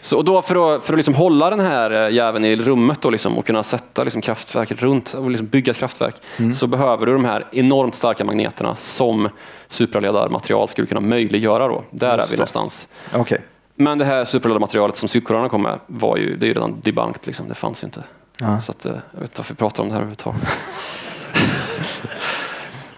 [0.00, 3.00] Så och då för att, för att liksom hålla den här eh, jäveln i rummet
[3.00, 6.52] då liksom, och kunna sätta liksom kraftverket runt och liksom bygga ett kraftverk Mm.
[6.52, 9.28] så behöver du de här enormt starka magneterna som
[9.68, 11.68] supraledarmaterial skulle kunna möjliggöra.
[11.68, 11.82] Då.
[11.90, 12.36] Där är vi det.
[12.36, 12.88] någonstans.
[13.14, 13.40] Okej.
[13.74, 17.26] Men det här supraledarmaterialet som Sydkorea kom med var ju, det är ju redan debunked.
[17.26, 17.48] Liksom.
[17.48, 18.02] Det fanns ju inte.
[18.62, 20.40] Så att, eh, jag vet inte varför vi pratar om det här överhuvudtaget.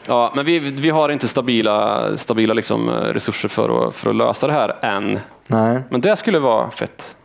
[0.07, 4.47] ja, men vi, vi har inte stabila, stabila liksom, resurser för att, för att lösa
[4.47, 5.19] det här än.
[5.47, 5.81] Nej.
[5.91, 7.17] Men det skulle vara fett.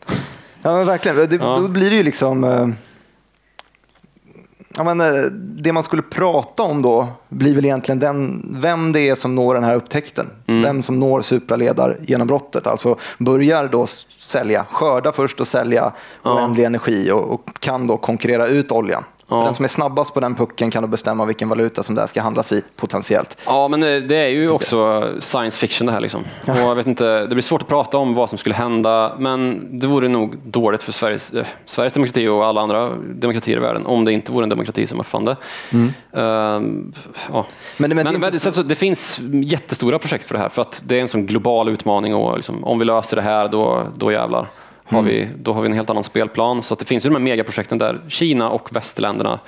[0.62, 1.18] Ja, men verkligen.
[1.18, 1.56] Det, Ja.
[1.62, 2.44] Då blir det ju liksom...
[2.44, 2.68] eh,
[4.80, 9.10] Ja, men, eh, det man skulle prata om då blir väl egentligen den, vem det
[9.10, 10.28] är som når den här upptäckten.
[10.48, 10.62] Mm.
[10.64, 12.68] Vem som når supraledar-genombrottet.
[12.68, 13.86] Alltså börjar då
[14.20, 15.92] sälja, skörda först och sälja
[16.24, 16.34] Ja.
[16.34, 19.04] oändlig energi och, och kan då konkurrera ut oljan.
[19.30, 19.44] Ja.
[19.44, 22.22] Den som är snabbast på den pucken kan då bestämma vilken valuta som det ska
[22.22, 23.38] handlas i potentiellt.
[23.46, 26.02] Ja, men det, det är ju också science fiction det här.
[26.02, 26.24] Liksom.
[26.46, 29.68] Och jag vet inte, det blir svårt att prata om vad som skulle hända, men
[29.80, 33.86] det vore nog dåligt för Sveriges, eh, Sveriges demokrati och alla andra demokratier i världen
[33.86, 35.36] om det inte vore en demokrati som uppfann det.
[35.72, 36.94] Ehm,
[37.32, 37.46] ja.
[37.78, 40.40] Men, men, Men, det är men, inte det, så, det finns jättestora projekt för det
[40.40, 43.22] här, för att det är en sån global utmaning och liksom, om vi löser det
[43.22, 44.48] här, då, då jävlar.
[44.90, 46.64] Har vi, då har vi en helt annan spelplan.
[46.64, 49.40] Så det finns ju de här megaprojekten där Kina och västländerna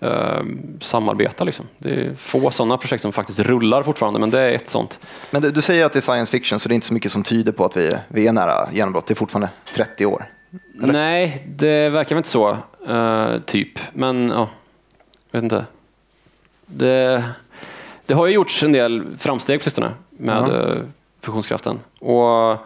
[0.00, 0.42] eh,
[0.80, 1.44] samarbetar.
[1.44, 1.66] Liksom.
[1.78, 5.00] Det är få sådana projekt som faktiskt rullar fortfarande, men det är ett sånt.
[5.30, 7.22] Men du, säger att det är science fiction, så det är inte så mycket som
[7.22, 9.06] tyder på att vi, vi är nära genombrott.
[9.06, 10.26] Det är fortfarande 30 år.
[10.74, 12.56] Nej, det verkar väl inte så,
[12.88, 13.78] eh, typ.
[13.92, 14.48] Men ja,
[15.30, 15.64] vet inte.
[16.66, 17.24] Det,
[18.06, 20.82] det har ju gjorts en del framsteg på sistone med eh,
[21.20, 21.78] fusionskraften.
[21.98, 22.58] Och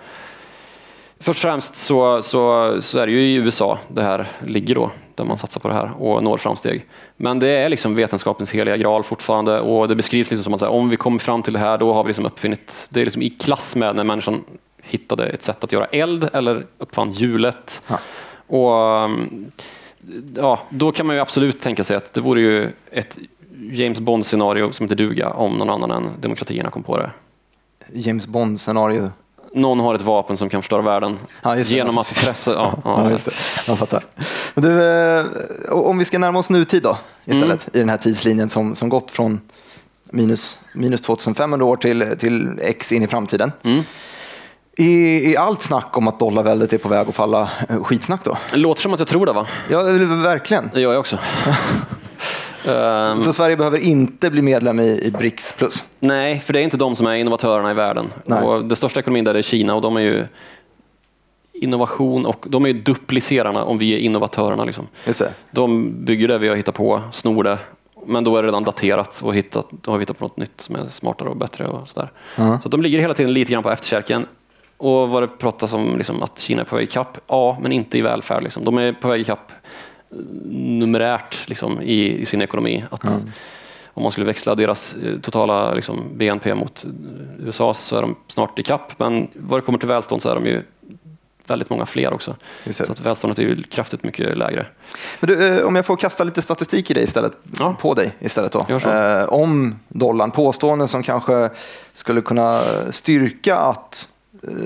[1.21, 4.91] först och främst så, så, så är det ju i USA det här ligger då,
[5.15, 6.87] där man satsar på det här och når framsteg.
[7.17, 10.69] Men det är liksom vetenskapens heliga graal fortfarande och det beskrivs liksom som att här,
[10.69, 13.23] om vi kommer fram till det här, då har vi liksom uppfinnit, det är liksom
[13.23, 14.45] i klass med när människan
[14.83, 17.83] hittade ett sätt att göra eld eller uppfann hjulet.
[17.89, 17.99] Ja.
[18.47, 19.53] Och um,
[20.37, 23.19] ja, Då kan man ju absolut tänka sig att det vore ju ett
[23.71, 27.11] James Bond-scenario som inte duga om någon annan än demokratierna kom på det.
[27.93, 29.11] James Bond-scenario.
[29.55, 31.77] Någon har ett vapen som kan förstöra världen Ja, just det.
[31.77, 32.53] genom att pressa...
[32.53, 33.33] Ja, ja, just det.
[33.67, 34.05] Jag fattar.
[34.55, 35.27] Du, eh,
[35.71, 37.71] om vi ska närma oss nutid då, istället, Mm.
[37.73, 39.41] i den här tidslinjen som, som gått från
[40.05, 43.53] minus, minus 2500 år till, till X in i framtiden.
[43.63, 43.83] Mm.
[44.77, 44.87] Är,
[45.35, 48.37] är allt snack om att dollarväldet är på väg att falla eh, skitsnack då?
[48.51, 49.47] Det låter som att jag tror det, va?
[49.71, 50.71] Ja, verkligen.
[50.75, 51.19] Det gör jag också.
[52.69, 55.85] Ehm, Så Sverige behöver inte bli medlem i, i BRICS plus?
[55.99, 58.13] nej, för det är inte de som är innovatörerna i världen.
[58.25, 58.43] Nej.
[58.43, 60.27] Och det största ekonomin där är Kina och de är ju
[61.53, 64.65] innovation och de är ju duplicerarna om vi är innovatörerna.
[64.65, 64.89] Liksom.
[65.51, 67.59] De bygger det vi har hittat på, snor det,
[68.07, 70.61] men då är det redan daterat och hittat, då har vi hittat på något nytt
[70.61, 71.67] som är smartare och bättre.
[71.67, 72.11] och sådär.
[72.37, 72.61] Ja.
[72.63, 74.27] Så de ligger hela tiden lite grann på efterkälken.
[74.77, 77.99] Och vad det pratas om liksom, att Kina är på väg ikapp, ja, men inte
[77.99, 78.43] i välfärd.
[78.43, 78.65] Liksom.
[78.65, 79.53] De är på väg ikapp
[80.51, 82.85] numerärt liksom, i, i sin ekonomi.
[82.91, 83.05] Att,
[83.95, 88.17] Om man skulle växla deras eh, totala liksom, BNP mot eh, USAs så är de
[88.29, 88.99] snart ikapp.
[88.99, 90.63] Men vad det kommer till välstånd så är de ju
[91.47, 92.37] väldigt många fler också.
[92.71, 94.67] Så att välståndet är ju kraftigt mycket lägre.
[95.21, 97.77] Du, eh, om jag får kasta lite statistik i dig istället, Ja.
[97.81, 98.67] på dig istället då.
[98.91, 101.51] Eh, om dollarn, påståenden som kanske
[101.93, 104.09] skulle kunna styrka att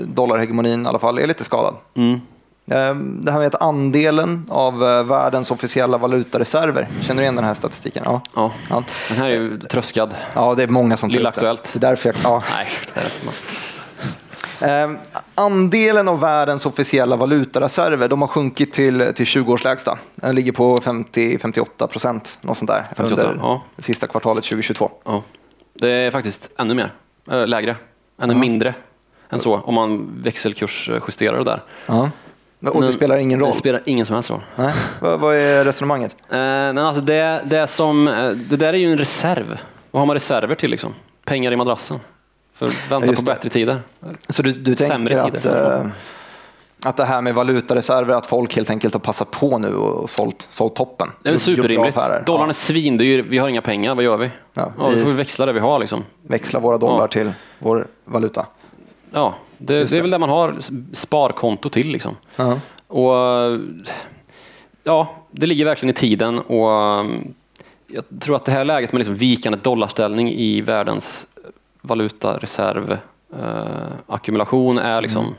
[0.05, 1.75] dollarhegemonin i alla fall är lite skadad.
[1.95, 2.19] Mm.
[2.67, 7.45] Eh, Det här med att andelen av eh, världens officiella valutareserver, känner du igen den
[7.45, 8.03] här statistiken?
[8.05, 8.21] Ja.
[8.35, 8.51] Ja.
[8.69, 8.83] Ja.
[9.09, 10.15] Den här är ju tröskad.
[10.33, 11.29] Ja, det är många som Lilla.
[11.29, 11.73] Aktuellt.
[11.73, 12.43] Det är därför jag, ja.
[12.51, 13.05] Nej, det är.
[14.61, 14.91] Eh,
[15.35, 19.97] andelen av världens officiella valutareserver de har sjunkit till, till 20-årslägsta.
[20.15, 23.61] Den ligger på 50-58 procent, något sånt där, 58, under ja.
[23.77, 24.91] sista kvartalet 2022.
[25.05, 25.23] Ja.
[25.73, 26.93] Det är faktiskt ännu mer,
[27.31, 27.75] äh, lägre,
[28.21, 28.73] ännu mindre
[29.29, 31.61] än så om man växelkursjusterar det där.
[32.65, 32.71] Ja.
[32.73, 33.49] Men- Och det spelar ingen roll?
[33.51, 34.39] Det spelar ingen som helst roll.
[34.55, 34.73] Nej.
[34.99, 36.15] Vad, vad är resonemanget?
[36.29, 39.59] Eh, men alltså det, det, som, eh, det där är ju en reserv.
[39.91, 40.71] Vad har man reserver till?
[40.71, 40.93] Liksom?
[41.25, 41.99] Pengar i madrassen.
[42.53, 43.35] För att vänta just på det.
[43.35, 43.79] bättre tider.
[44.29, 45.91] Så du, du Sämre tänker tider, att, eh,
[46.85, 50.47] att det här med valutareserver, att folk helt enkelt har passat på nu och, sålt,
[50.51, 51.11] sålt toppen?
[51.23, 51.97] Det är superrimligt.
[52.25, 54.29] Dollarn är svindyr, vi har inga pengar, vad gör vi?
[54.53, 55.79] Ja, Ja, vi vi- får vi växla det vi har.
[55.79, 56.03] Liksom.
[56.21, 57.07] Växla våra dollar Ja.
[57.07, 58.45] till vår valuta.
[59.11, 60.55] Ja, det, det är väl det man har
[60.93, 61.87] sparkonto till.
[61.91, 62.17] Liksom.
[62.35, 62.59] Ja.
[62.87, 63.59] Och,
[64.83, 67.33] ja, det ligger verkligen i tiden och um,
[67.87, 71.27] jag tror att det här läget med liksom vikande dollarställning i världens
[71.81, 72.97] valutareserv
[73.39, 75.35] eh, ackumulation är liksom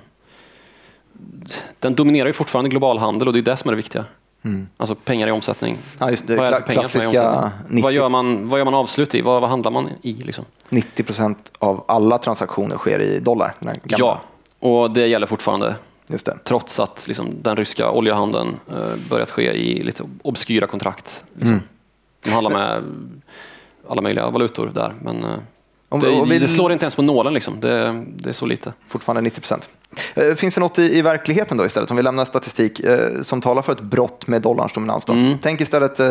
[1.78, 4.04] den dominerar ju fortfarande global handel och det är det som är det viktiga.
[4.76, 5.78] Alltså pengar i omsättning.
[5.98, 6.36] Ja, just det.
[6.36, 7.52] Vad är det för pengar som är i omsättning?
[7.68, 9.20] 90 Vad gör man, vad gör man avslut i?
[9.20, 10.12] Vad, vad handlar man i?
[10.12, 10.44] Liksom?
[10.68, 13.54] 90 procent av alla transaktioner sker i dollar.
[13.84, 14.20] Ja,
[14.58, 15.74] och det gäller fortfarande
[16.06, 16.38] Just det.
[16.44, 21.24] trots att liksom, den ryska oljehandeln eh, börjat ske i lite obskyra kontrakt.
[21.34, 21.50] Liksom.
[21.50, 21.62] Mm.
[22.24, 22.82] De handlar med
[23.88, 25.38] alla möjliga valutor där, men eh,
[25.88, 27.34] Om- det, om vi- det slår inte ens på nålen.
[27.34, 27.60] Liksom.
[27.60, 28.72] Det, det är så lite.
[28.88, 29.68] Fortfarande 90 procent.
[30.14, 33.40] Eh, Finns det något i, i verkligheten då istället, om vi lämnar statistik, eh, som
[33.40, 35.04] talar för ett brott med dollarns dominans?
[35.04, 35.12] Då?
[35.12, 35.38] Mm.
[35.42, 36.08] Tänk istället eh,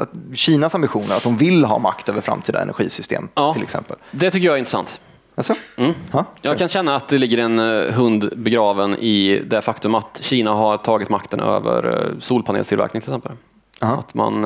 [0.00, 3.52] att Kinas ambitioner, att de vill ha makt över framtida energisystem Ja.
[3.54, 3.96] till exempel.
[4.10, 5.00] Det tycker jag är intressant.
[5.34, 5.54] Alltså?
[5.76, 5.92] Mm.
[6.12, 6.24] Ja.
[6.42, 10.50] Jag kan känna att det ligger en eh, hund begraven i det faktum att Kina
[10.54, 13.32] har tagit makten över eh, solpanelstillverkning till exempel.
[13.80, 13.96] Aha.
[13.96, 14.40] Att man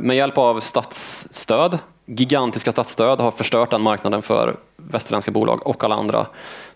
[0.00, 1.78] med hjälp av statsstöd,
[2.08, 6.26] gigantiska statsstöd, har förstört den marknaden för västerländska bolag och alla andra.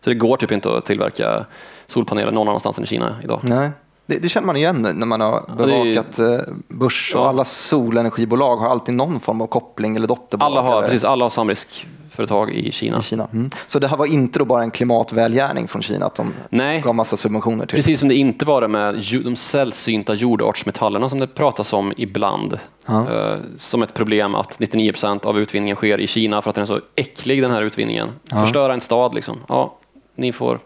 [0.00, 1.46] Så det går typ inte att tillverka
[1.86, 3.40] solpaneler någon annanstans än i Kina idag.
[3.42, 3.70] Nej.
[4.12, 5.56] Det, det känner man igen när man har ju-
[5.94, 6.38] bevakat eh,
[6.68, 7.28] börs och Ja.
[7.28, 10.46] alla solenergibolag har alltid någon form av koppling eller dotterbolag.
[10.52, 12.98] Alla har, eller, precis, alla har samriskföretag i Kina.
[12.98, 13.28] i Kina.
[13.32, 13.50] Mm.
[13.66, 16.80] Så det här var inte då bara en klimatvälgärning från Kina att de Nej.
[16.80, 17.76] gav massa subventioner till?
[17.76, 18.94] Precis som det inte var det med
[19.24, 22.58] de sällsynta jordartsmetallerna som det pratas om ibland.
[22.86, 23.12] Ja.
[23.14, 26.62] Eh, som ett problem att 99 procent av utvinningen sker i Kina för att den
[26.62, 28.08] är så äcklig den här utvinningen.
[28.30, 29.38] Förstöra en stad liksom.
[29.48, 29.74] Ja,
[30.16, 30.58] ni får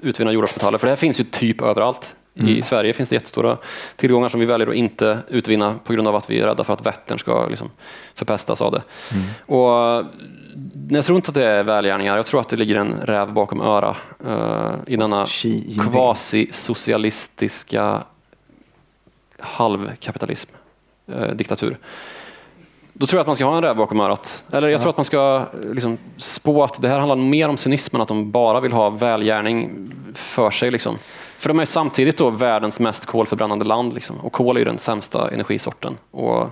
[0.00, 0.78] utvinna jordartsmetaller.
[0.78, 2.14] För det här finns ju typ överallt.
[2.46, 3.56] I Sverige finns det jättestora
[3.96, 6.72] tillgångar som vi väljer att inte utvinna på grund av att vi är rädda för
[6.72, 7.70] att Vättern ska liksom
[8.14, 8.82] förpestas av det.
[9.46, 10.06] Och eh,
[10.90, 12.16] jag tror inte att det är välgärningar.
[12.16, 15.92] Jag tror att det ligger en räv bakom öra eh, i denna Xi Jinping.
[15.92, 18.02] kvasi-socialistiska
[19.38, 20.50] halvkapitalism,
[21.06, 21.78] eh, diktatur.
[22.92, 24.44] Då tror jag att man ska ha en räv bakom örat.
[24.52, 27.96] Eller jag tror att man ska liksom, spå att det här handlar mer om cynism
[27.96, 30.70] än att de bara vill ha välgärning för sig.
[30.70, 30.98] Liksom.
[31.38, 33.94] För de är samtidigt då världens mest kolförbrännande land.
[33.94, 34.16] Liksom.
[34.20, 35.96] Och kol är ju den sämsta energisorten.
[36.10, 36.46] Och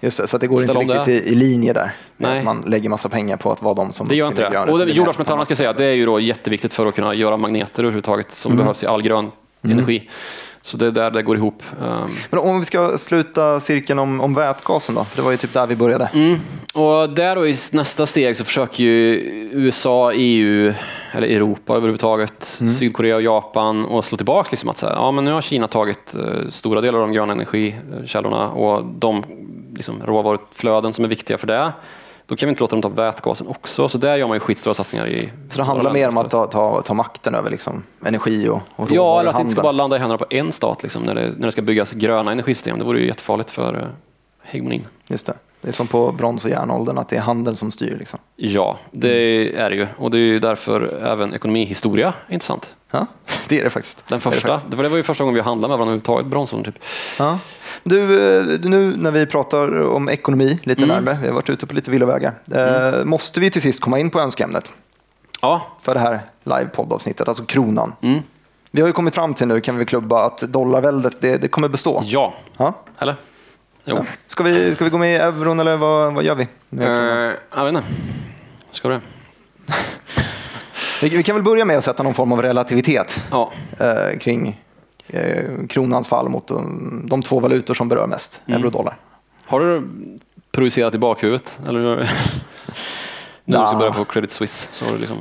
[0.00, 1.12] Just det, så det går inte riktigt det.
[1.30, 1.92] i, linje där.
[2.16, 2.44] Nej.
[2.44, 4.58] Man lägger massa pengar på att vara de som det gör inte det.
[4.58, 8.30] Och jordartsmetallerna ska säga, det är ju då jätteviktigt för att kunna göra magneter överhuvudtaget
[8.30, 8.64] som Mm.
[8.64, 9.30] behövs i all grön
[9.62, 10.08] energi.
[10.62, 11.62] Så det är där det går ihop.
[11.80, 15.06] Um, Men om vi ska sluta cirkeln om, om vätgasen då?
[15.16, 16.10] Det var ju typ där vi började.
[16.14, 16.38] Mm.
[16.74, 19.14] Och där då i nästa steg så försöker ju
[19.52, 20.72] USA, EU,
[21.12, 22.72] eller Europa överhuvudtaget, Mm.
[22.72, 26.14] Sydkorea och Japan att slå tillbaka liksom att säga, ja men nu har Kina tagit
[26.14, 29.22] eh, stora delar av de gröna energikällorna och de
[29.74, 31.72] liksom, råvaruflöden som är viktiga för det.
[32.26, 34.74] Då kan vi inte låta dem ta vätgasen också, så där gör man ju skitstora
[34.74, 38.48] satsningar i Så det handlar mer om att ta, ta, ta makten över liksom, energi
[38.48, 40.82] och, och Ja, eller att det inte ska bara landa i händerna på en stat
[40.82, 42.78] liksom, när, det, när det ska byggas gröna energisystem.
[42.78, 43.88] Det vore ju jättefarligt för eh,
[44.42, 44.86] hegemonin.
[45.08, 45.34] Just det.
[45.60, 47.96] Det är som på brons och järnåldern, att det är handeln som styr.
[47.98, 48.18] Liksom.
[48.36, 49.10] Ja, det
[49.56, 49.86] är det ju.
[49.98, 52.74] Och det är ju därför även ekonomihistoria är intressant.
[52.90, 53.06] Ja,
[53.48, 54.04] det är det faktiskt.
[54.08, 54.48] Den Det är det första.
[54.48, 54.70] faktiskt.
[54.70, 56.72] Det var, det ju första gången vi handlade med varandra överhuvudtaget, bronsåldern.
[56.72, 56.82] Typ.
[57.18, 57.38] Ja.
[57.82, 58.02] Du,
[58.38, 60.94] eh, nu när vi pratar om ekonomi lite Mm.
[60.96, 64.10] närmare, vi har varit ute på lite villovägar, eh, måste vi till sist komma in
[64.10, 64.72] på önskeämnet?
[65.42, 67.92] Ja, för det här live-poddavsnittet, alltså kronan.
[68.02, 68.20] Mm.
[68.70, 71.68] Vi har ju kommit fram till nu, kan vi klubba, att dollarväldet det, det kommer
[71.68, 72.02] bestå.
[72.04, 72.32] ja.
[72.56, 72.74] Ja.
[72.98, 73.16] eller?
[73.84, 74.04] Jo.
[74.28, 76.42] Ska, vi, ska vi gå med i euron eller vad, vad gör vi?
[76.80, 76.88] Eh,
[77.56, 77.82] jag vet inte.
[78.72, 79.00] Ska du det?
[81.02, 83.52] Vi, vi kan väl börja med att sätta någon form av relativitet Ja.
[83.78, 84.60] eh, kring
[85.06, 88.58] eh, kronans fall mot de, de två valutor som berör mest, Mm.
[88.58, 88.96] euro och dollar.
[89.44, 89.82] Har du
[90.52, 91.58] projicerat i bakhuvudet?
[91.68, 91.80] Eller
[93.44, 95.16] när du ska börja på Credit Suisse så har du liksom...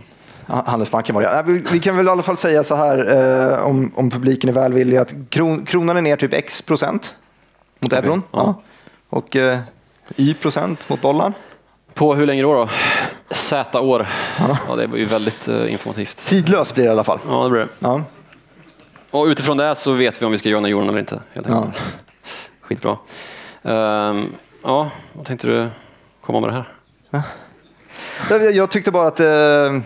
[0.65, 1.43] Handelsbanken var det.
[1.45, 3.11] Vi, vi kan väl i alla fall säga så här,
[3.53, 7.15] eh, om, om publiken är välvillig, att kron, kronan är ner typ x procent
[7.79, 8.23] mot Okej, euron.
[8.31, 8.39] ja.
[8.45, 8.61] Ja.
[9.09, 9.59] Och eh,
[10.15, 11.33] y procent mot dollarn.
[11.93, 12.53] På hur länge då?
[12.53, 12.69] då?
[13.35, 14.07] Z-år.
[14.67, 14.75] Ja.
[14.75, 16.17] det var ju väldigt eh, informativt.
[16.25, 17.19] Tidlös blir det i alla fall.
[17.27, 17.67] Ja, det blir det.
[17.79, 18.01] Ja.
[19.11, 21.21] Och utifrån det så vet vi om vi ska göra den jorden eller inte.
[21.33, 21.55] Helt Ja.
[21.63, 21.83] enkelt.
[22.61, 22.97] Skitbra.
[23.63, 25.69] Ehm, ja, vad tänkte du
[26.21, 27.23] komma med det här?
[28.29, 29.81] Jag, jag tyckte bara att, eh,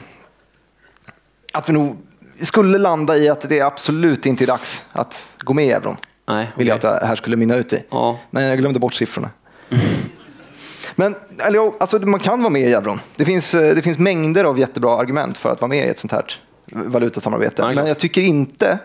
[1.53, 1.97] att vi nog
[2.41, 5.97] skulle landa i att det absolut inte är dags att gå med i euron.
[6.25, 7.83] Nej, Vill jag att det här skulle mynna ut i.
[7.89, 9.29] Ja, Men jag glömde bort siffrorna.
[10.95, 12.99] Men eller, alltså, man kan vara med i euron.
[13.15, 15.99] Det finns, eh, det finns mängder av jättebra argument för att vara med i ett
[15.99, 16.25] sånt här
[16.71, 17.61] valutasamarbete.
[17.61, 17.71] Ja.
[17.75, 18.77] Men jag tycker inte,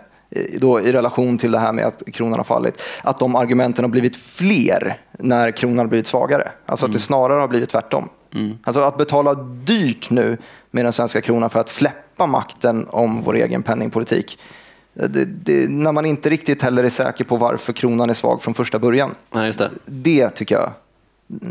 [0.57, 3.91] då, i relation till det här med att kronan har fallit, att de argumenten har
[3.91, 6.49] blivit fler när kronan har blivit svagare.
[6.67, 6.91] Alltså Mm.
[6.91, 8.09] att det snarare har blivit tvärtom.
[8.65, 9.35] Alltså att betala
[9.65, 10.37] dyrt nu
[10.71, 14.39] med den svenska kronan för att släppa makten om vår egen penningpolitik.
[15.07, 18.55] Det, det, när man inte riktigt heller är säker på varför kronan är svag från
[18.55, 19.71] första början Nej, just det.
[19.87, 20.71] det tycker jag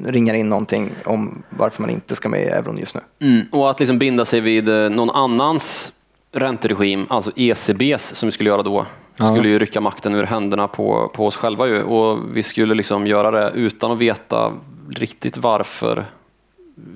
[0.06, 3.02] ringar in någonting om varför man inte ska med i euron just nu.
[3.28, 3.46] Mm.
[3.52, 5.94] Och att liksom binda sig vid eh, någon annans
[6.32, 8.86] ränteregim, alltså ECBs som vi skulle göra då,
[9.20, 9.32] Ja.
[9.34, 11.84] skulle ju rycka makten ur händerna på, på oss själva ju.
[11.84, 14.54] Och vi skulle liksom göra det utan att veta
[14.90, 16.06] riktigt varför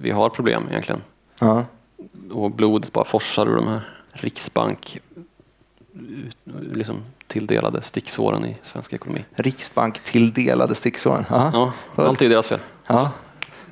[0.02, 1.02] vi har problem egentligen.
[1.40, 1.66] Ja.
[2.32, 3.82] Och blodet bara forsar ur de här
[4.12, 5.00] Riksbank
[6.72, 9.26] liksom tilldelade sticksåren i svensk ekonomi.
[9.36, 11.26] Riksbank tilldelade sticksåren.
[11.30, 11.52] Ja.
[11.96, 12.60] Ja, allt är deras fel.
[12.88, 13.12] Ja.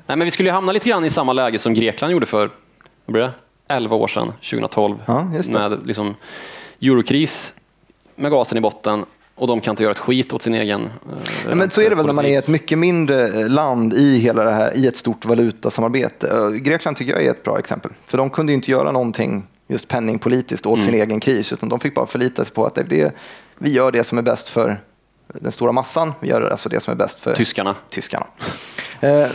[0.06, 2.50] Nej, men vi skulle ju hamna lite grann i samma läge som Grekland gjorde för
[3.04, 3.32] vad blir det?
[3.68, 6.14] 11 år sedan, 2012, Ja, med liksom
[6.80, 7.54] eurokris
[8.14, 9.04] med gasen i botten
[9.34, 10.90] och de kan inte göra ett skit åt sin egen
[11.46, 14.44] eh, men så är det väl när man är ett mycket mindre land i hela
[14.44, 16.28] det här, i ett stort valutasamarbete.
[16.28, 17.90] Eh, Grekland tycker jag är ett bra exempel.
[18.04, 21.80] För de kunde ju inte göra någonting just penningpolitiskt åt sin egen kris, utan de
[21.80, 23.12] fick bara förlita sig på att det,
[23.58, 24.80] vi gör det som är bäst för
[25.28, 26.12] den stora massan.
[26.20, 27.74] Vi gör alltså det som är bäst för Tyskarna.
[27.90, 28.26] tyskarna.
[29.00, 29.26] Eh,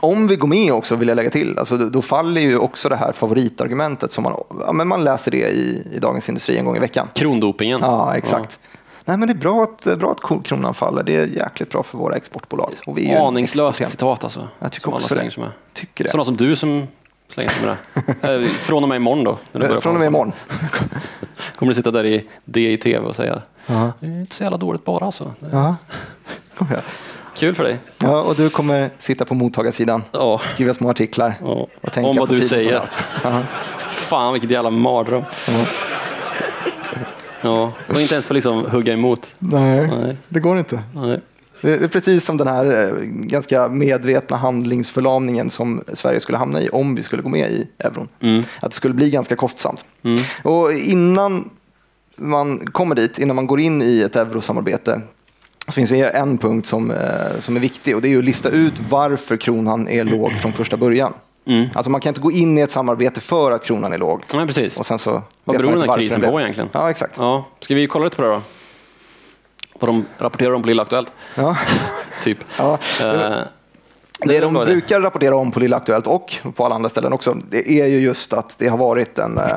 [0.00, 2.88] om vi går med också, vill jag lägga till, alltså, då, då faller ju också
[2.88, 4.34] det här favoritargumentet som man,
[4.66, 7.08] ja, men man läser det i, i Dagens Industri en gång i veckan.
[7.14, 7.80] Krondopingen.
[7.82, 8.58] Ja, exakt.
[9.04, 11.02] Nej, men det är bra att, bra att kronan faller.
[11.02, 12.72] Det är jäkligt bra för våra exportbolag.
[12.86, 14.48] Och vi är Aningslöst citat alltså.
[14.58, 15.30] Jag tycker som också det.
[15.30, 15.52] sig med.
[15.72, 16.10] Tycker det.
[16.10, 16.86] Sådana som du som
[17.30, 17.76] slänger sig med
[18.20, 18.34] det.
[18.44, 19.38] Eh, Från och med imorgon då.
[19.52, 20.32] När du börjar Från och med imorgon.
[21.56, 24.56] Kommer du sitta där i D i TV och säga det är inte så jävla
[24.58, 25.32] dåligt bara alltså.
[25.52, 25.76] Ja.
[26.60, 26.80] Igen.
[27.36, 27.76] Kul för dig.
[27.98, 30.40] ja, och du kommer sitta på mottagarsidan, Ja.
[30.54, 31.66] skriva små artiklar Ja.
[31.80, 32.82] och tänka Om vad på du säger.
[33.24, 33.42] Ja.
[33.90, 35.22] Fan vilket jävla mardröm.
[37.42, 39.34] Ja, och inte ens få liksom hugga emot.
[39.38, 40.16] Nej, Nej.
[40.28, 40.82] det går inte.
[40.94, 41.20] Nej.
[41.60, 46.68] Det är precis som den här eh, ganska medvetna handlingsförlamningen som Sverige skulle hamna i
[46.68, 48.08] om vi skulle gå med i euron.
[48.20, 48.42] Mm.
[48.60, 49.84] Att det skulle bli ganska kostsamt.
[50.42, 51.50] Och innan
[52.16, 55.00] man kommer dit, innan man går in i ett eurosamarbete,
[55.66, 56.98] så finns det en punkt som, eh,
[57.38, 60.76] som är viktig och det är att lista ut varför kronan är låg från första
[60.76, 61.12] början.
[61.46, 61.68] Mm.
[61.74, 64.22] Alltså man kan inte gå in i ett samarbete för att kronan är låg.
[64.34, 64.78] Nej, precis.
[64.78, 66.68] Och sen så Vad beror den här krisen på egentligen?
[66.72, 67.14] Ja, exakt.
[67.18, 68.40] Ja, ska vi kolla lite på det då?
[69.80, 71.12] Vad de rapporterar om på Lilla Aktuellt?
[71.34, 71.56] Ja.
[72.24, 72.38] Typ.
[72.58, 72.78] Ja.
[73.02, 73.38] Eh,
[74.24, 77.70] Det de brukar rapportera om på Lilla Aktuellt och på alla andra ställen också, det
[77.80, 79.56] är ju just att det har varit en, eh,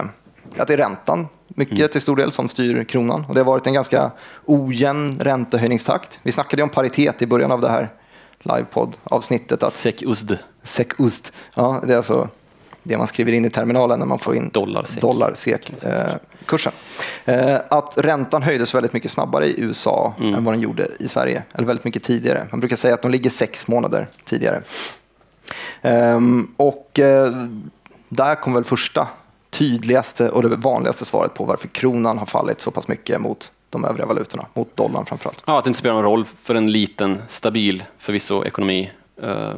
[0.57, 1.89] att det är räntan mycket Mm.
[1.89, 3.26] till stor del som styr kronan.
[3.30, 4.11] Och det har varit en ganska
[4.45, 6.19] ojämn räntehöjningstakt.
[6.24, 7.89] Vi snackade om paritet i början av det här
[8.39, 9.63] livepodd-avsnittet.
[9.63, 10.32] Att Sek USD.
[10.63, 12.30] SEK-USD, ja, det är alltså
[12.84, 15.01] det man skriver in i terminalen när man får in Dollar, SEK.
[15.01, 16.13] dollar SEK, eh,
[16.46, 16.74] kursen.
[17.26, 20.36] Eh, att räntan höjdes väldigt mycket snabbare i USA Mm.
[20.36, 21.44] än vad den gjorde i Sverige.
[21.54, 22.48] Eller väldigt mycket tidigare.
[22.52, 24.62] Man brukar säga att de ligger sex månader tidigare.
[25.82, 27.34] Ehm, och eh,
[28.10, 29.08] där kom väl första
[29.50, 33.86] tydligaste och det vanligaste svaret på varför kronan har fallit så pass mycket mot de
[33.86, 35.44] övriga valutorna, mot dollarn framförallt.
[35.48, 38.91] Ja, att det inte spelar någon roll för en liten, stabil, förvisso ekonomi,
[39.22, 39.51] eh,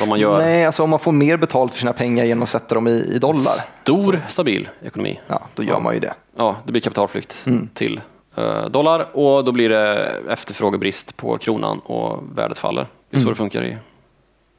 [0.00, 0.38] vad man gör.
[0.38, 2.90] Nej, alltså om man får mer betalt för sina pengar genom att sätta dem i,
[3.14, 5.20] i dollar, Stor, stabil ekonomi.
[5.26, 6.14] ja, då gör man ju det.
[6.36, 7.68] Ja, det blir kapitalflykt Mm.
[7.74, 8.00] till
[8.36, 12.86] eh, dollar och då blir det efterfrågebrist på kronan och värdet faller.
[13.10, 13.32] Det är så Mm.
[13.32, 13.76] det funkar i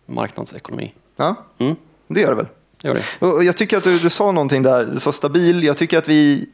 [0.05, 0.93] marknadsekonomi.
[1.15, 1.75] Ja, Mm.
[2.07, 2.47] det gör det väl.
[2.83, 3.25] Gör det.
[3.25, 5.63] Och Jag tycker att du, du sa någonting där, du sa stabil.
[5.63, 6.47] Jag tycker att vi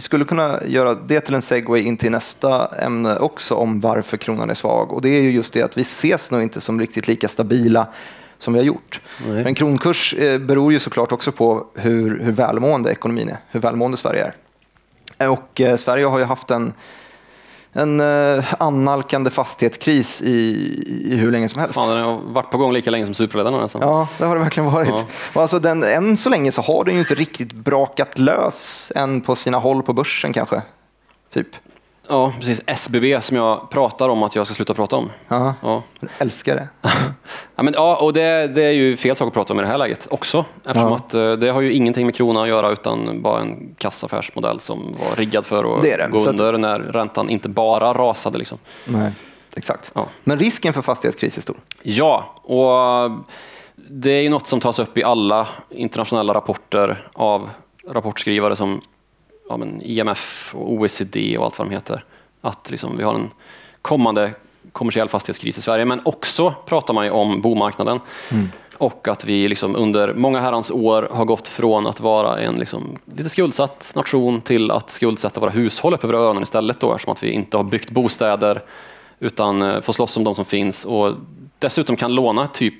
[0.00, 4.50] skulle kunna göra det till en segway in till nästa ämne också om varför kronan
[4.50, 4.92] är svag.
[4.92, 7.86] Och det är ju just det att vi ses nog inte som riktigt lika stabila
[8.38, 9.00] som vi har gjort.
[9.26, 9.44] Nej.
[9.44, 13.96] Men kronkurs eh, beror ju såklart också på hur, hur välmående ekonomin är, hur välmående
[13.96, 14.32] Sverige
[15.18, 15.28] är.
[15.28, 16.72] Och eh, Sverige har ju haft en,
[17.72, 20.34] en eh, annalkande fastighetskris i,
[21.04, 21.74] i hur länge som helst.
[21.74, 23.80] Fan, den har varit på gång lika länge som Superledarna nästan.
[23.80, 24.88] Ja, det har det verkligen varit.
[24.88, 25.04] Ja.
[25.32, 29.20] Och alltså den, än så länge så har den ju inte riktigt brakat lös än
[29.20, 30.62] på sina håll på börsen kanske.
[31.32, 31.48] Typ.
[32.10, 32.60] Ja, precis.
[32.66, 35.10] SBB som jag pratar om att jag ska sluta prata om.
[35.28, 35.82] Ja, Ja.
[36.00, 36.68] jag älskar det.
[37.56, 39.68] Ja, men, ja, och det, det är ju fel sak att prata om i det
[39.68, 40.44] här läget också.
[40.64, 40.96] Eftersom Ja.
[40.96, 44.92] att eh, det har ju ingenting med krona att göra utan bara en kassaffärsmodell som
[44.92, 46.08] var riggad för att Det det.
[46.10, 48.38] gå Så att- under när räntan inte bara rasade.
[48.38, 48.58] Liksom.
[48.84, 49.12] Nej,
[49.56, 49.90] exakt.
[49.94, 50.06] Ja.
[50.24, 51.56] Men risken för fastighetskris är stor.
[51.82, 53.10] Ja, och
[53.76, 57.50] det är ju något som tas upp i alla internationella rapporter av
[57.88, 58.80] rapportskrivare som
[59.50, 62.04] ja, men IMF och OECD och allt vad de heter.
[62.40, 63.30] Att liksom vi har en
[63.82, 64.32] kommande
[64.72, 65.84] kommersiell fastighetskris i Sverige.
[65.84, 68.00] Men också pratar man ju om bomarknaden.
[68.78, 72.98] Och att vi liksom under många herrans år har gått från att vara en liksom
[73.16, 76.80] lite skuldsatt nation till att skuldsätta våra hushåll upp över öronen istället.
[76.80, 78.62] Då, eftersom att vi inte har byggt bostäder
[79.18, 81.14] utan eh, får slåss om de som finns och
[81.58, 82.74] dessutom kan låna typ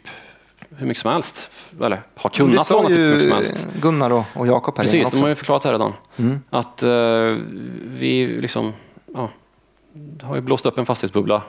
[0.81, 1.51] hur mycket som helst.
[1.81, 3.67] Eller har kunnat låna typ hur mycket som helst.
[3.83, 5.17] Gunnar och, och Jakob här Precis, också.
[5.17, 5.93] de har ju förklarat här redan.
[6.17, 6.41] Mm.
[6.51, 6.91] Att eh,
[7.87, 8.73] vi liksom,
[9.15, 9.29] ja,
[10.23, 11.43] har ju blåst upp en fastighetsbubbla,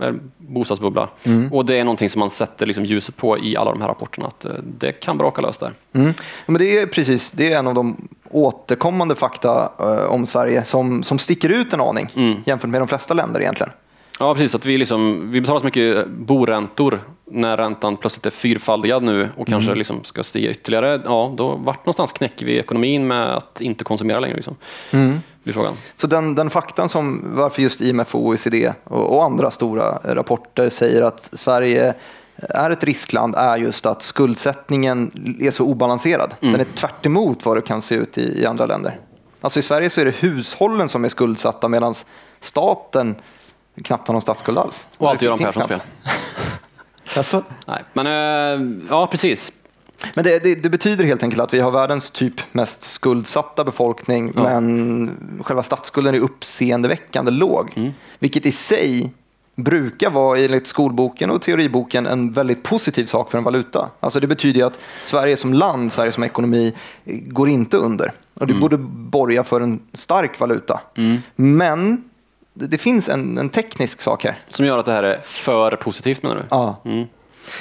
[0.00, 1.08] en bostadsbubbla.
[1.24, 1.52] Mm.
[1.52, 4.26] Och det är någonting som man sätter liksom ljuset på i alla de här rapporterna,
[4.26, 5.72] att eh, det kan braka lös där.
[5.92, 6.14] Mm.
[6.46, 11.02] Men det är precis, det är en av de återkommande fakta eh, om Sverige som,
[11.02, 12.42] som sticker ut en aning Mm.
[12.46, 13.72] jämfört med de flesta länder egentligen.
[14.18, 14.54] Ja, precis.
[14.54, 17.00] Att vi, liksom, vi betalar så mycket boräntor
[17.30, 19.78] när räntan plötsligt är fyrfaldigad nu och kanske Mm.
[19.78, 21.00] liksom ska stiga ytterligare.
[21.04, 24.36] Ja, då vart någonstans knäcker vi ekonomin med att inte konsumera längre.
[24.36, 24.56] Liksom,
[24.92, 25.20] Mm.
[25.44, 25.72] frågan.
[25.96, 30.68] Så den, den faktan som varför just IMF och OECD och, och andra stora rapporter
[30.68, 31.94] säger att Sverige
[32.36, 35.10] är ett riskland är just att skuldsättningen
[35.40, 36.34] är så obalanserad.
[36.40, 36.52] Mm.
[36.52, 38.98] Den är tvärt emot vad det kan se ut i, i andra länder.
[39.40, 41.94] Alltså i Sverige så är det hushållen som är skuldsatta medan
[42.40, 43.14] staten
[43.84, 44.86] knappt har någon statsskuld alls.
[44.98, 45.80] Och allt Det Göran Perssons fel.
[47.16, 49.52] Alltså, Nej, men eh, ja, precis.
[50.14, 54.32] men det, det, det betyder helt enkelt att vi har världens typ mest skuldsatta befolkning
[54.36, 54.42] Ja.
[54.42, 57.72] men själva statsskulden är uppseendeväckande låg.
[57.76, 57.92] Mm.
[58.18, 59.12] Vilket i sig
[59.54, 63.90] brukar vara enligt skolboken och teoriboken en väldigt positiv sak för en valuta.
[64.00, 66.72] Alltså det betyder att Sverige som land, Sverige som ekonomi
[67.04, 68.12] går inte under.
[68.34, 70.80] Och det borde borga för en stark valuta.
[71.36, 72.04] Men
[72.66, 74.38] det, finns en, en teknisk sak här.
[74.48, 76.42] Som gör att det här är för positivt menar du?
[76.50, 76.80] Ja.
[76.84, 77.06] Mm.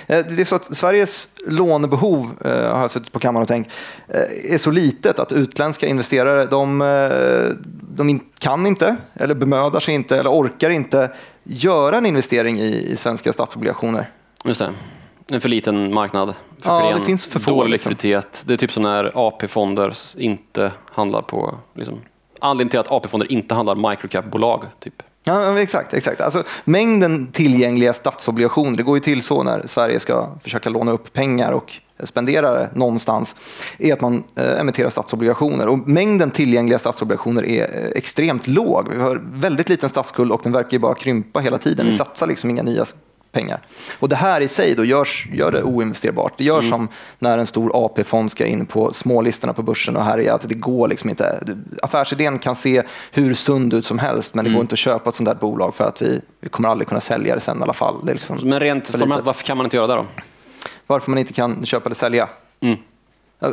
[0.07, 3.71] Eh, Det är så att Sveriges lånebehov, eh, har jag suttit på kammaren och tänkt,
[4.07, 6.79] eh, är så litet att utländska investerare de,
[7.95, 11.11] de kan inte, eller bemödar sig inte, eller orkar inte
[11.43, 14.09] göra en investering i, i svenska statsobligationer.
[14.43, 14.73] Just det.
[15.31, 16.33] En för liten marknad.
[16.61, 17.89] För Ja, klen, det finns för få, Dålig liksom.
[17.89, 18.43] likviditet.
[18.45, 21.57] Det är typ som när AP-fonder inte handlar på...
[21.73, 21.99] Liksom,
[22.41, 24.63] anledningen till att AP-fonder inte handlar microcap-bolag.
[24.79, 25.03] Typ.
[25.23, 25.93] Ja, exakt.
[25.93, 26.21] exakt.
[26.21, 31.13] Alltså, mängden tillgängliga statsobligationer, det går ju till så när Sverige ska försöka låna upp
[31.13, 31.73] pengar och
[32.03, 33.35] spendera det någonstans,
[33.77, 35.67] är att man eh, emitterar statsobligationer.
[35.67, 38.89] Och mängden tillgängliga statsobligationer är eh, extremt låg.
[38.93, 41.85] Vi har väldigt liten statsskuld och den verkar ju bara krympa hela tiden.
[41.85, 42.85] Vi satsar liksom inga nya
[43.37, 43.59] pengar.
[43.99, 46.33] Och det här i sig då görs, gör det oinvesterbart.
[46.37, 46.87] Det gör som
[47.19, 50.55] när en stor AP-fond ska in på smålistorna på börsen och här är att det
[50.55, 51.43] går liksom inte.
[51.81, 55.15] Affärsidén kan se hur sund ut som helst men det går inte att köpa ett
[55.15, 57.73] sånt där bolag för att vi, vi kommer aldrig kunna sälja det sen i alla
[57.73, 58.05] fall.
[58.05, 60.05] Liksom Men rent formellt, varför kan man inte göra det då?
[60.87, 62.29] Varför man inte kan köpa eller sälja?
[62.59, 62.77] Mm.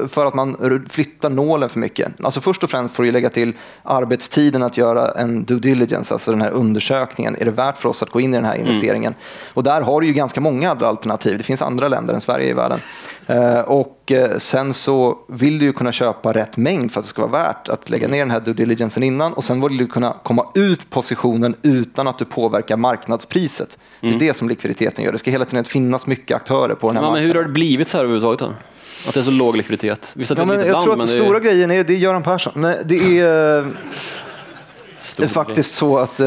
[0.09, 0.57] För att man
[0.91, 2.25] flyttar nålen för mycket.
[2.25, 6.31] Alltså först och främst får du lägga till arbetstiden att göra en due diligence, alltså
[6.31, 7.37] den här undersökningen.
[7.41, 9.15] Är det värt för oss att gå in i den här investeringen?
[9.55, 11.39] Och där har du ju ganska många andra alternativ.
[11.39, 12.79] Det finns andra länder än Sverige i världen.
[13.27, 17.09] Eh, Och eh, sen så vill du ju kunna köpa rätt mängd för att det
[17.11, 19.87] ska vara värt att lägga ner den här due diligencen innan och sen vill du
[19.87, 23.79] kunna komma ut positionen utan att du påverkar marknadspriset.
[24.01, 25.13] Det är det som likviditeten gör.
[25.13, 27.27] Det ska hela tiden finnas mycket aktörer på den här Ja, men marknaden.
[27.29, 28.49] hur har det blivit så här överhuvudtaget då?
[29.09, 30.13] Att det är så låg likviditet?
[30.17, 31.41] Visst att det Ja, är men jag land, tror att men den det är stora
[31.41, 32.53] grejen är, det är Göran Persson.
[32.57, 33.67] Nej, det är eh,
[35.05, 36.27] stor faktiskt så att eh,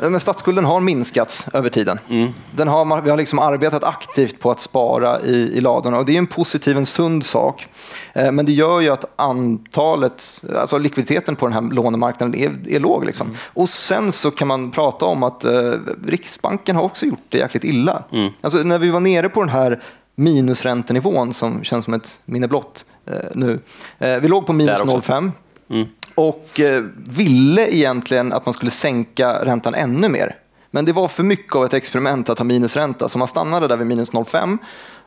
[0.00, 1.98] men statsskulden har minskats över tiden.
[2.08, 2.28] Mm.
[2.50, 6.14] Den har, vi har liksom arbetat aktivt på att spara i, i ladorna och det
[6.14, 7.66] är en positiv, en sund sak.
[8.12, 12.80] Eh, men det gör ju att antalet, alltså likviditeten på den här lånemarknaden är, är
[12.80, 13.04] låg.
[13.04, 13.26] Liksom.
[13.26, 13.38] Mm.
[13.54, 15.72] Och sen så kan man prata om att eh,
[16.06, 18.02] Riksbanken har också gjort det jäkligt illa.
[18.12, 18.30] Mm.
[18.40, 19.82] Alltså, när vi var nere på den här
[20.18, 23.60] minusräntenivån som känns som ett minne blott eh, nu.
[23.98, 25.12] Eh, vi låg på minus Där också.
[25.12, 25.30] 0,5
[25.70, 25.88] Mm.
[26.14, 30.36] och eh, ville egentligen att man skulle sänka räntan ännu mer.
[30.70, 33.76] Men det var för mycket av ett experiment att ha minusränta, så man stannade där
[33.76, 34.58] vid minus 0,5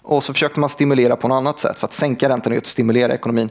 [0.01, 1.79] och så försökte man stimulera på något annat sätt.
[1.79, 3.49] För att sänka räntan är att stimulera ekonomin.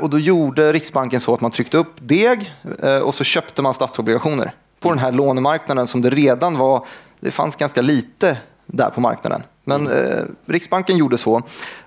[0.00, 2.54] Och då gjorde Riksbanken så att man tryckte upp deg
[3.02, 6.86] och så köpte man statsobligationer på den här lånemarknaden som det redan var,
[7.20, 8.36] det fanns ganska lite
[8.66, 9.42] där på marknaden.
[9.68, 11.42] Men eh, Riksbanken gjorde så.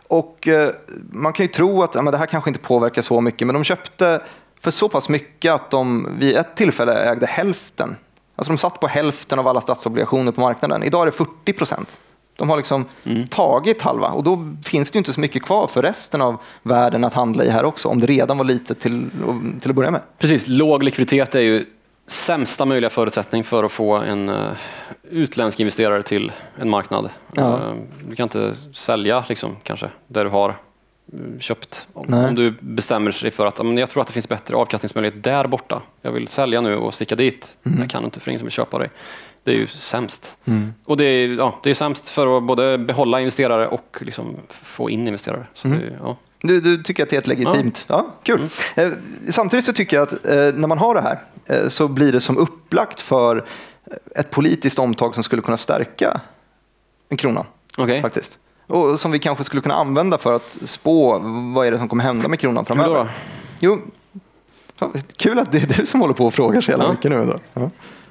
[0.08, 0.70] Och eh,
[1.12, 3.54] man kan ju tro att ja, men det här kanske inte påverkar så mycket, men
[3.54, 4.22] de köpte
[4.60, 7.96] för så pass mycket att de vid ett tillfälle ägde hälften.
[8.36, 10.84] Alltså de satt på hälften av alla statsobligationer på marknaden.
[10.84, 11.98] Idag är det 40 procent.
[12.38, 12.86] De har liksom
[13.30, 17.04] tagit halva och då finns det ju inte så mycket kvar för resten av världen
[17.04, 19.10] att handla i här också, om det redan var lite till,
[19.62, 20.02] till att börja med.
[20.18, 21.66] Precis, låg likviditet är ju
[22.08, 24.52] sämsta möjliga förutsättning för att få en uh,
[25.04, 27.10] utländsk investerare till en marknad.
[27.34, 27.44] Ja.
[27.44, 27.74] Uh,
[28.10, 30.50] du kan inte sälja liksom, kanske där du har
[31.14, 31.88] uh, köpt.
[31.94, 32.30] Om, Nej.
[32.30, 35.24] om du bestämmer sig för att "Ja, men jag tror att det finns bättre avkastningsmöjlighet
[35.24, 35.82] där borta.
[36.02, 37.58] Jag vill sälja nu och sticka dit.
[37.80, 38.90] Jag kan inte för ingen som vill köpa dig.
[39.44, 40.38] Det är ju sämst.
[40.86, 44.90] Och det är, ja, det är sämst för att både behålla investerare och liksom få
[44.90, 45.46] in investerare.
[45.54, 46.18] Så det, ja.
[46.42, 47.86] Du, du tycker att det är ett legitimt?
[47.88, 48.50] Ja, kul.
[48.76, 48.92] Eh,
[49.30, 52.22] samtidigt så tycker jag att eh, när man har det här eh, så blir det
[52.22, 53.46] som upplagt för
[54.16, 56.22] ett politiskt omtag som skulle kunna stärka
[57.18, 57.46] kronan.
[57.78, 58.02] Okej.
[58.02, 58.38] Faktiskt.
[58.68, 61.20] Och som vi kanske skulle kunna använda för att spå
[61.56, 62.96] vad är det som kommer hända med kronan framöver.
[62.96, 63.08] då?
[63.60, 63.80] Jo,
[64.80, 66.92] ja, kul att det är du som håller på och frågar så jävla Ja.
[66.92, 67.26] mycket nu.
[67.26, 67.40] Då.
[67.54, 67.70] Ja.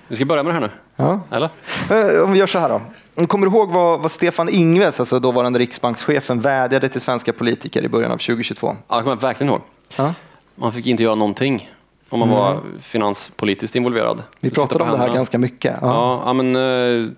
[0.09, 0.71] Vi ska börja med det här nu.
[0.97, 1.21] Ja.
[1.31, 2.23] Eller?
[2.23, 2.81] Om vi gör så här då.
[3.27, 7.89] Kommer du ihåg vad, vad Stefan Ingves, alltså dåvarande riksbankschefen, vädjade till svenska politiker i
[7.89, 8.77] början av 2022?
[8.89, 9.61] Ja, det kommer jag verkligen ihåg.
[9.97, 10.15] Ja.
[10.55, 11.71] Man fick inte göra någonting
[12.09, 14.13] om man var finanspolitiskt involverad.
[14.13, 14.25] Mm.
[14.41, 15.77] Vi pratade om det här ganska mycket.
[15.81, 16.23] Ja.
[16.25, 17.11] Ja, men, eh,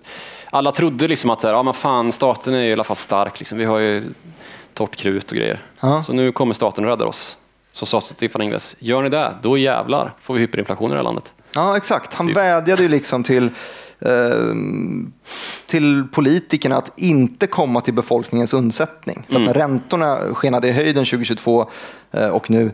[0.49, 3.39] alla trodde liksom att ja, men fan, staten är i alla fall stark.
[3.39, 3.57] Liksom.
[3.57, 4.03] Vi har ju
[4.73, 5.61] torrt krut och grejer.
[5.79, 6.03] Ja.
[6.03, 7.37] Så nu kommer staten och räddar oss.
[7.73, 11.03] Så sa Stefan Ingves, gör ni det, då jävlar får vi hyperinflation i det här
[11.03, 11.33] landet.
[11.55, 12.13] Ja, exakt.
[12.13, 12.37] Han Typ.
[12.37, 13.49] vädjade ju liksom till,
[15.65, 19.25] till politikerna att inte komma till befolkningens undsättning.
[19.29, 21.69] Så att när räntorna skenade i höjden 2022
[22.11, 22.71] eh, och nu eh,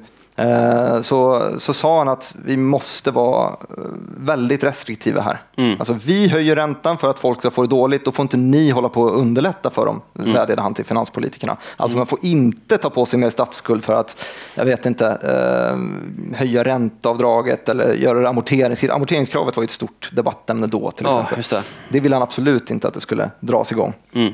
[1.01, 3.83] så, så sa han att vi måste vara eh,
[4.17, 5.41] väldigt restriktiva här.
[5.79, 8.69] Alltså, vi höjer räntan för att folk ska få det dåligt, då får inte ni
[8.69, 11.57] hålla på och underlätta för dem, vädjade han till finanspolitikerna.
[11.77, 14.25] Alltså man får inte ta på sig mer statsskuld för att,
[14.55, 18.83] jag vet inte, eh, höja ränteavdraget eller göra det amorterings...
[18.83, 21.37] Amorteringskravet var ett stort debattämne då till exempel.
[21.37, 21.63] just det.
[21.89, 23.93] Det ville han absolut inte att det skulle dras igång.
[24.13, 24.33] Mm.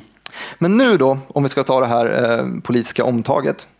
[0.59, 3.74] Men nu då, om vi ska ta det här eh, politiska omtaget, eh,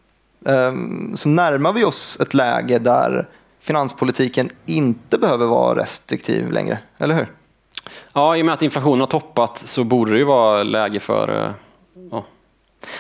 [1.16, 3.28] så närmar vi oss ett läge där
[3.60, 7.28] finanspolitiken inte behöver vara restriktiv längre, eller hur?
[8.14, 11.44] Ja, i och med att inflationen har toppat så borde det ju vara läge för
[11.44, 11.50] eh,
[12.12, 12.24] ja,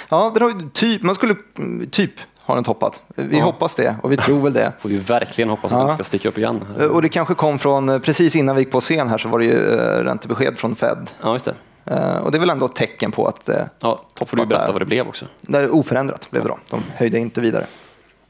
[0.10, 3.02] Ja, den har typ, man skulle mm, typ ha den toppat.
[3.16, 3.43] Vi Ja.
[3.43, 4.72] hoppas det och vi tror väl det.
[4.80, 5.86] får vi verkligen hoppas att Ja.
[5.86, 6.66] den ska sticka upp igen.
[6.80, 9.30] Eh, Och det kanske kom från, eh, precis innan vi gick på scen här så
[9.30, 9.60] var det ju
[10.04, 11.10] räntebesked från Fed.
[11.22, 11.54] Ja, just det.
[11.86, 14.46] Eh, Och det är väl ändå ett tecken på att eh, Ja, då får du
[14.46, 15.26] berätta vad det blev också.
[15.42, 16.58] det är oförändrat blev det då.
[16.70, 17.66] De höjde inte vidare.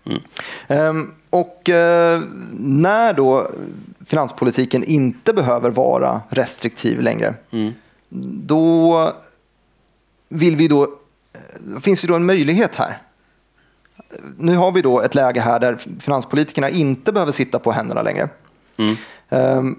[0.05, 0.21] Mm.
[0.67, 2.21] Ehm, Och eh,
[2.59, 3.51] när då
[4.05, 7.73] finanspolitiken inte behöver vara restriktiv längre, Mm.
[8.45, 9.13] då
[10.29, 10.87] vill vi då,
[11.81, 13.01] finns det då en möjlighet här.
[14.37, 18.29] Nu har vi då ett läge här där finanspolitikerna inte behöver sitta på händerna längre.
[18.77, 19.75] Mm.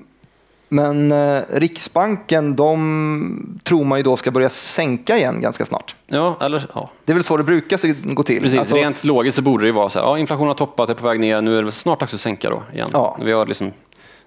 [0.68, 5.94] Men eh, Riksbanken, de tror man ju då ska börja sänka igen ganska snart.
[6.06, 6.90] Ja, eller ja.
[7.04, 8.42] Det är väl så det brukar gå till.
[8.42, 10.88] Precis, Alltså, rent logiskt så borde det ju vara så här, ja, inflationen har toppat,
[10.88, 12.88] är på väg ner, nu är det snart dags att sänka då igen.
[12.92, 13.18] Ja.
[13.24, 13.72] Vi har liksom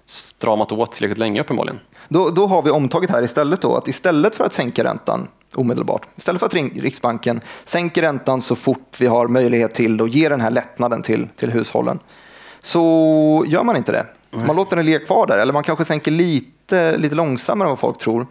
[0.04, 1.80] stramat åt tillräckligt länge uppenbarligen.
[2.08, 6.06] Då, då har vi omtaget här istället då att istället för att sänka räntan omedelbart,
[6.16, 10.40] istället för att Riksbanken sänker räntan så fort vi har möjlighet till och ger den
[10.40, 11.98] här lättnaden till, till hushållen,
[12.60, 14.06] så gör man inte det.
[14.30, 17.78] Man låter den ligga kvar där, eller man kanske sänker lite, lite långsammare än vad
[17.78, 18.26] folk tror.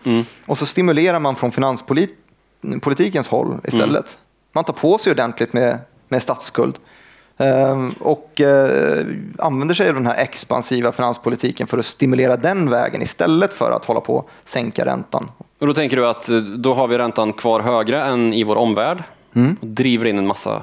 [0.45, 1.51] Och så stimulerar man från
[2.61, 4.17] finanspolitikens håll istället.
[4.51, 5.77] Man tar på sig ordentligt med,
[6.07, 6.77] med statsskuld.
[7.37, 9.05] Ehm, och eh,
[9.37, 13.85] använder sig av den här expansiva finanspolitiken för att stimulera den vägen istället för att
[13.85, 15.31] hålla på och sänka räntan.
[15.59, 18.55] Och då tänker du att eh, då har vi räntan kvar högre än i vår
[18.55, 19.55] omvärld Mm.
[19.61, 20.61] och driver in en massa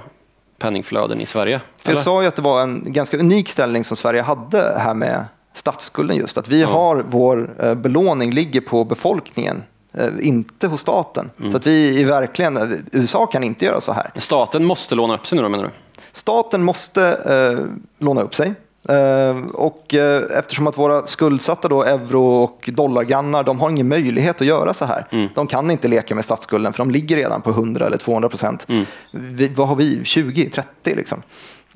[0.58, 1.60] penningflöden i Sverige?
[1.76, 2.02] För jag eller?
[2.02, 6.16] sa ju att det var en ganska unik ställning som Sverige hade här med statsskulden
[6.16, 6.38] just.
[6.38, 11.30] Att vi har vår eh, belåning ligger på befolkningen, eh, inte hos staten.
[11.38, 11.50] Mm.
[11.50, 14.10] Så att vi är verkligen, eh, USA kan inte göra så här.
[14.16, 15.70] Staten måste låna upp sig nu då menar du?
[16.12, 17.64] Staten måste eh,
[17.98, 18.54] låna upp sig.
[18.88, 24.40] Eh, Och eh, eftersom att våra skuldsatta då, euro och dollargrannar, de har ingen möjlighet
[24.40, 25.06] att göra så här.
[25.10, 25.28] Mm.
[25.34, 28.66] De kan inte leka med statsskulden för de ligger redan på 100 eller 200 procent.
[29.10, 30.04] Vi- Vad har vi?
[30.04, 31.22] 20, 30 liksom.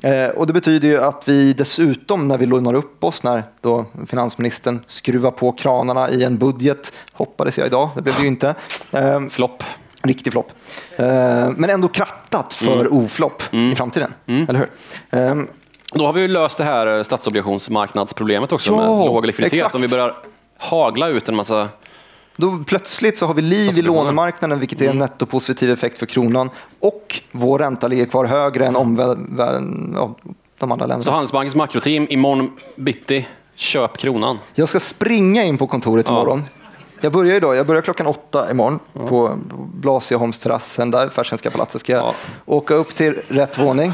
[0.03, 3.85] Eh, Och det betyder ju att vi dessutom när vi lånar upp oss, när då
[4.07, 8.55] finansministern skruvar på kranarna i en budget, hoppades jag idag, det blev det ju inte.
[8.93, 9.65] Eh, Flopp.
[10.03, 10.53] Riktig flopp.
[11.57, 12.93] Men ändå krattat för Mm.
[12.93, 14.15] oflopp i framtiden.
[14.27, 15.47] Eller hur?
[15.93, 19.59] Då har vi ju löst det här eh, statsobligationsmarknadsproblemet också Ja, med låg likviditet.
[19.59, 19.75] exakt.
[19.75, 20.15] Om vi börjar
[20.59, 21.69] hagla ut en massa...
[22.37, 24.97] Då plötsligt så har vi liv i lånemarknaden, vilket är Mm.
[24.97, 26.51] en nettopositiv effekt för kronan.
[26.81, 30.15] Och vår ränta ligger kvar högre än omvärlden, ja,
[30.59, 31.13] de andra Så länderna.
[31.13, 34.39] Handelsbankens makroteam, imorgon bitti, köp kronan.
[34.55, 36.13] Jag ska springa in på kontoret Ja.
[36.13, 36.45] imorgon.
[37.01, 38.79] Jag börjar idag, jag börjar klockan åtta imorgon
[39.09, 39.31] på
[39.75, 41.81] Blasieholmsterrassen där, Fersenska palatset.
[41.81, 42.15] Ska jag Ja.
[42.47, 43.93] åka upp till rätt våning.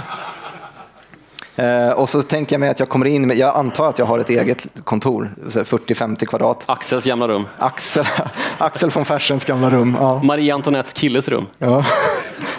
[1.57, 4.07] Eh, och så tänker jag mig att jag kommer in med, jag antar att jag
[4.07, 6.65] har ett eget kontor, så här 40-50 kvadrat.
[6.67, 7.47] Axels gamla rum.
[7.59, 8.05] Axel,
[8.59, 9.97] Axel från Fersens gamla rum.
[10.01, 10.23] Ja.
[10.23, 11.47] Marie Antoinettes killes rum.
[11.59, 11.85] Ja.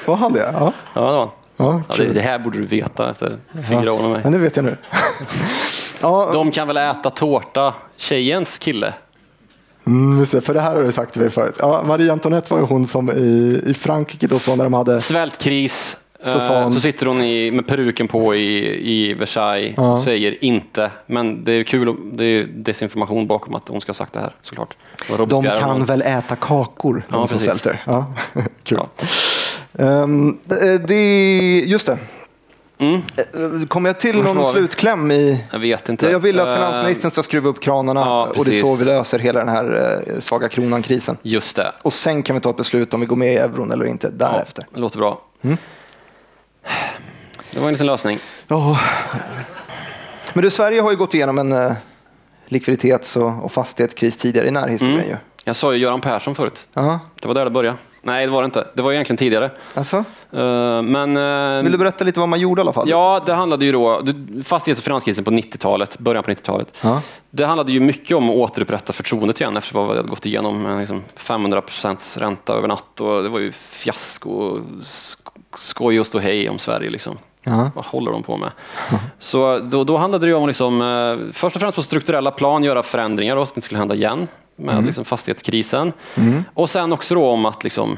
[0.05, 0.49] Var han det?
[0.53, 0.73] Ja.
[0.93, 1.29] Ja, det var han.
[1.57, 3.37] Ja, Ja, det, det här borde du veta efter
[3.69, 4.21] fyra år med mig.
[4.23, 4.77] Men det vet jag nu.
[6.01, 8.93] ja, De kan väl äta tårta, tjejens kille?
[9.87, 11.55] mm, för det här har du sagt till mig förut.
[11.59, 15.01] Ja, Marie Antoinette var ju hon som i, i Frankrike då så när de hade...
[15.01, 15.97] Svältkris.
[16.23, 19.91] Så Så, sa så sitter hon i, med peruken på i, i Versailles Ja.
[19.91, 20.91] och säger inte.
[21.05, 24.35] Men det är kul, det är desinformation bakom att hon ska ha sagt det här
[24.41, 24.75] såklart.
[25.29, 27.41] De kan väl äta kakor, de Ja, som precis.
[27.49, 27.83] svälter.
[27.85, 28.13] Ja.
[28.63, 28.77] Kul.
[28.77, 29.05] Ja.
[29.85, 30.37] Ehm,
[30.87, 31.97] det, just det.
[32.79, 33.01] Mm.
[33.15, 35.43] Eh, Kommer jag till någon slutkläm i...
[35.51, 36.09] Jag vet inte.
[36.09, 38.85] Jag vill att Eh, finansministern ska skruva upp kranarna ja, och det är så vi
[38.85, 41.17] löser hela den här eh, svaga kronan-krisen.
[41.21, 41.71] Just det.
[41.81, 44.09] Och sen kan vi ta ett beslut om vi går med i euron eller inte
[44.09, 44.63] därefter.
[44.67, 45.21] Ja, det låter bra.
[45.41, 45.57] Mm.
[47.51, 48.19] Det var en liten lösning.
[48.47, 48.79] Ja.
[50.33, 51.71] Men du, Sverige har ju gått igenom en eh,
[52.45, 55.09] likviditets och, och fastighetskris tidigare i närhistorien Mm.
[55.09, 55.15] ju.
[55.43, 56.67] Jag sa ju Göran Persson förut.
[56.73, 57.77] Ja, Det var där det började.
[58.01, 58.67] Nej, det var det inte.
[58.73, 59.51] Det var egentligen tidigare.
[59.73, 61.17] alltså, Eh, Men...
[61.57, 62.89] eh, vill du berätta lite vad man gjorde i alla fall?
[62.89, 64.03] Ja, det handlade ju då,
[64.43, 66.77] fastighets och finanskrisen på 90-talet, början på 90-talet.
[66.83, 67.01] Ja.
[67.29, 70.77] Det handlade ju mycket om att återupprätta förtroendet igen efter vad vi hade gått igenom
[70.79, 74.59] liksom 500 procents ränta över natt och det var ju fiasko
[75.59, 77.17] skoj och stå hej om Sverige liksom.
[77.75, 78.51] Vad håller de på med?
[79.19, 82.83] Så då, då handlade det om liksom, eh, först och främst på strukturella plan göra
[82.83, 85.93] förändringar då, så att det inte skulle hända igen med liksom, fastighetskrisen.
[86.53, 87.97] Och sen också då om att liksom,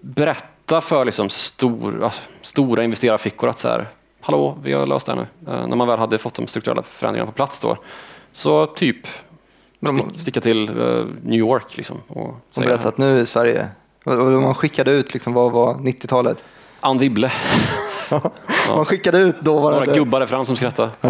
[0.00, 2.10] berätta för liksom, stor,
[2.42, 3.88] stora investerarfickor att så här,
[4.20, 5.52] hallå, vi har löst det här nu.
[5.52, 7.76] Eh, när man väl hade fått de strukturella förändringarna på plats då.
[8.32, 9.06] Så typ
[9.80, 13.24] de- stick, sticka till eh, New York liksom, och Som säga berättade att nu är
[13.24, 13.68] Sverige,
[14.04, 16.44] och och man skickade ut, liksom, vad var 90-talet?
[16.84, 17.32] Ann Wibble,
[18.68, 20.90] Man skickade ut några dåvarande, gubbar där fram som skrattar.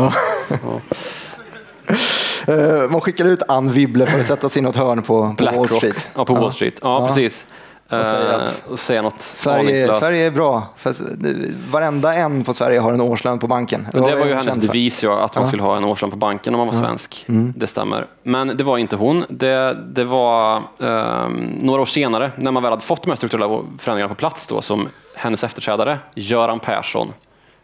[2.46, 5.44] eh, man skickade ut Ann Wibble för att sätta sig i något hörn på, på
[5.44, 5.68] Wall.
[5.68, 6.08] Street.
[6.14, 6.74] Ja, på Wall Street.
[6.82, 7.06] Ja, Ja.
[7.08, 7.46] precis.
[7.90, 9.94] Och säga Eh, att och säga något Sverige.
[9.94, 10.62] Sverige är bra.
[10.76, 13.86] För det- varenda en på Sverige har en årslön på banken.
[13.92, 15.48] Det är var ju hennes devis, ja, att man Ja.
[15.48, 17.24] skulle ha en årslön på banken om man var svensk.
[17.28, 17.52] Mm.
[17.56, 18.06] Det stämmer.
[18.22, 19.24] Men det var inte hon.
[19.28, 23.60] Det, det var ehm, några år senare, när man väl hade fått de här strukturella
[23.78, 24.88] förändringarna på plats, då, som
[25.24, 27.12] hennes efterträdare, Göran Persson,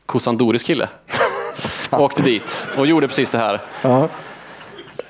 [0.06, 0.88] kossan Doris kille,
[1.92, 3.61] åkte dit och gjorde precis det här.
[3.82, 4.08] Ja.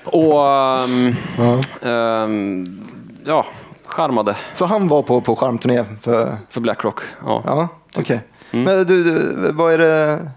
[0.05, 1.15] Och ehm,
[1.83, 2.85] ehm,
[3.25, 3.47] ja,
[3.85, 6.37] charmade Så han var på, på skärmturné för...
[6.49, 7.01] för Blackrock.
[7.25, 7.43] Ja.
[7.47, 8.21] Ja, okej.
[8.51, 8.65] Mm.
[8.65, 10.31] Men du, du, vad är det...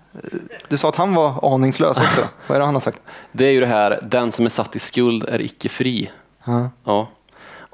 [0.67, 2.21] Du sa att han var aningslös också.
[2.47, 2.99] vad är det han har sagt?
[3.31, 6.11] Det är ju det här, den som är satt i skuld är icke fri.
[6.45, 6.69] Ja.
[6.83, 7.07] Ja.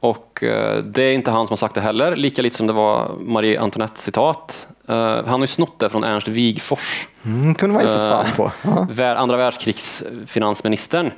[0.02, 2.74] Och eh, det är inte han som har sagt det heller, lika lite som det
[2.74, 4.68] var Marie Antoinettes citat.
[4.88, 8.26] Eh, han har ju snott det från Ernst Wigforss, Mm, kunde man sig Eh, fan
[8.36, 8.52] på.
[8.94, 11.12] Vär- andra världskrigsfinansministern.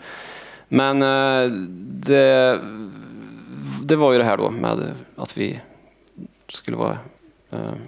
[0.68, 1.00] Men
[2.06, 2.60] det,
[3.82, 5.60] det var ju det här då med att vi
[6.50, 6.98] skulle vara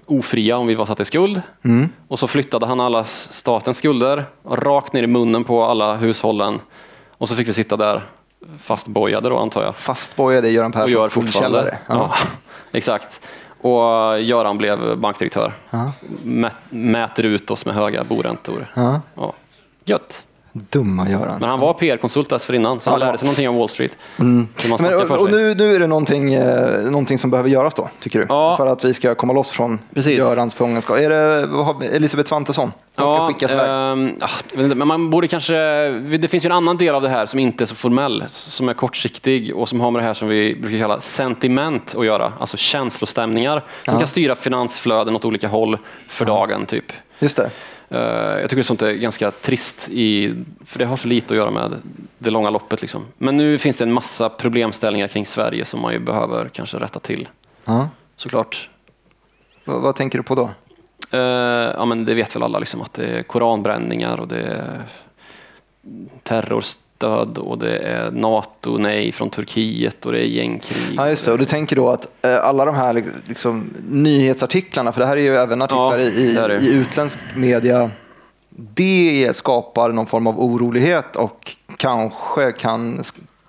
[0.05, 1.41] ofria om vi var satta i skuld.
[1.63, 1.89] Mm.
[2.07, 6.59] Och så flyttade han alla statens skulder rakt ner i munnen på alla hushållen.
[7.09, 8.03] Och så fick vi sitta där
[8.59, 9.75] fastbojade då antar jag.
[9.75, 11.77] Fastbojade Göran Perssons fortfarande.
[11.87, 11.95] Ja.
[11.95, 12.15] Ja.
[12.71, 13.21] exakt.
[13.61, 15.53] Och Göran blev bankdirektör.
[15.69, 15.91] Ja.
[16.23, 18.71] Mät, mäter ut oss med höga boräntor.
[18.73, 19.01] Ja.
[19.15, 19.33] Ja.
[19.85, 20.23] Gött.
[20.55, 21.37] Dumma Göran.
[21.39, 23.05] Men han var PR-konsult dessförinnan, så han Ja.
[23.05, 23.91] lärde sig någonting om Wall Street.
[24.15, 24.47] Man
[24.79, 28.19] Men, och, och nu, nu är det någonting, eh, någonting som behöver göras då, tycker
[28.19, 28.25] du?
[28.29, 28.57] Ja.
[28.57, 30.17] För att vi ska komma loss från Precis.
[30.19, 30.97] Görans fångenskap.
[30.97, 32.71] Är det Elisabeth Svantesson?
[32.95, 33.69] Hon ska skickas iväg.
[33.69, 34.27] ja,
[34.57, 35.53] inte, men man borde kanske...
[36.17, 38.69] Det finns ju en annan del av det här som inte är så formell, som
[38.69, 42.33] är kortsiktig och som har med det här som vi brukar kalla sentiment att göra,
[42.39, 43.99] alltså känslostämningar som Ja.
[43.99, 45.77] kan styra finansflöden åt olika håll
[46.07, 46.65] för dagen.
[46.65, 46.85] typ.
[47.19, 47.49] Just det.
[47.93, 47.99] Eh,
[48.41, 50.35] jag tycker sånt är ganska trist, i,
[50.65, 51.81] för det har så lite att göra med
[52.17, 52.81] det långa loppet.
[52.81, 53.05] Liksom.
[53.17, 56.99] Men nu finns det en massa problemställningar kring Sverige som man ju behöver kanske rätta
[56.99, 57.27] till,
[57.65, 57.89] Ja.
[58.15, 58.69] såklart.
[59.65, 60.49] Vad, vad tänker du på då?
[61.17, 61.19] Eh,
[61.77, 64.81] ja, men det vet väl alla, liksom, att det är koranbränningar och det är
[67.03, 70.95] terrorstöd och det är NATO-nej från Turkiet och det är gängkrig.
[70.97, 71.31] Ja, just det.
[71.31, 75.21] Och du tänker då att eh, alla de här liksom, nyhetsartiklarna, för det här är
[75.21, 76.57] ju även artiklar Ja, i, det det.
[76.59, 77.91] i utländsk media,
[78.49, 83.03] det skapar någon form av orolighet och kanske kan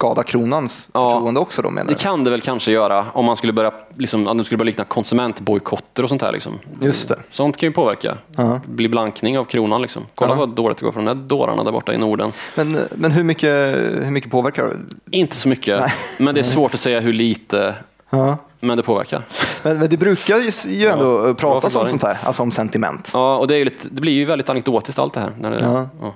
[0.04, 1.10] skada kronans Ja.
[1.10, 1.98] förtroende också då menar Det du?
[1.98, 4.84] kan det väl kanske göra om man skulle börja, liksom, om det skulle börja likna
[4.84, 6.32] konsumentbojkotter och sånt här.
[6.32, 6.58] Liksom.
[6.80, 7.18] Just det.
[7.30, 8.16] Sånt kan ju påverka.
[8.36, 8.42] Ja.
[8.66, 9.82] Det blir blankning av kronan.
[9.82, 10.02] Liksom.
[10.14, 10.36] Kolla Ja.
[10.38, 12.32] vad dåligt det går för de där dårarna där borta i Norden.
[12.54, 15.16] Men, men hur, mycket, hur mycket påverkar det?
[15.16, 17.74] Inte så mycket, men det är svårt att säga hur lite,
[18.10, 18.36] Ja.
[18.60, 19.22] men det påverkar.
[19.62, 23.10] Men, men det brukar ju, ju ändå bra pratas om sånt här, alltså om sentiment.
[23.14, 25.30] Ja, och det, lite, det blir ju väldigt anekdotiskt allt det här.
[25.40, 25.88] När det, Ja.
[26.00, 26.12] ja.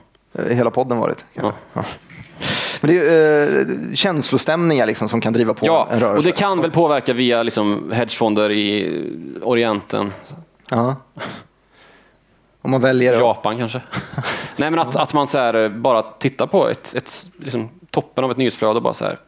[0.48, 1.24] Hela podden varit.
[1.32, 1.52] Ja.
[2.80, 2.86] Ja.
[2.86, 6.18] Men det är eh, känslostämningar liksom som kan driva på Ja, en rörelse.
[6.18, 9.02] och det kan väl påverka via liksom hedgefonder i
[9.42, 10.12] Orienten,
[10.70, 10.96] Ja.
[12.62, 13.82] Om man väljer Japan kanske.
[14.56, 17.10] Nej, men att, att man så här, eh, bara tittar på ett, ett,
[17.40, 19.18] liksom, toppen av ett nyhetsflöde och bara så här,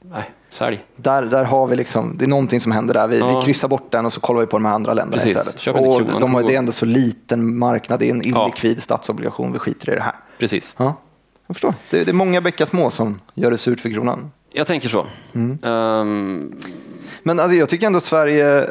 [0.00, 0.84] nej, sälj.
[0.96, 3.06] Där, där har vi liksom, det är någonting som händer där.
[3.06, 3.38] Vi, Ja.
[3.38, 5.36] vi kryssar bort den och så kollar vi på de här andra länderna Precis.
[5.36, 5.58] istället.
[5.60, 9.52] Köp och de har, det är ändå så liten marknad, det är en illikvid statsobligation,
[9.52, 10.14] vi skiter i det här.
[10.38, 10.74] Precis.
[10.78, 10.94] Ja,
[11.50, 11.74] jag förstår.
[11.90, 14.30] Det, det är många bäckar små som gör det surt för kronan.
[14.52, 15.06] Jag tänker så.
[15.32, 15.58] Mm.
[15.62, 16.54] Ehm,
[17.22, 18.70] Men alltså, jag tycker ändå att Sverige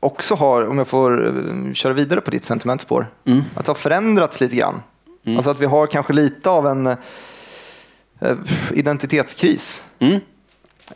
[0.00, 3.42] också har, om jag får eh, köra vidare på ditt sentimentspår, Mm.
[3.54, 4.82] att det har förändrats lite grann.
[5.26, 6.96] Alltså att vi har kanske lite av en eh,
[8.72, 9.84] identitetskris.
[9.98, 10.20] mm.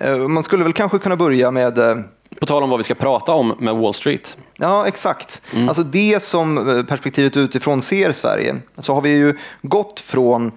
[0.01, 1.97] Eh, man skulle väl kanske kunna börja med eh,
[2.41, 4.37] På tal om vad vi ska prata om med Wall Street.
[4.59, 5.43] Ja, exakt.
[5.55, 5.69] Mm.
[5.69, 10.53] Alltså det som eh, perspektivet utifrån ser Sverige, så har vi ju gått från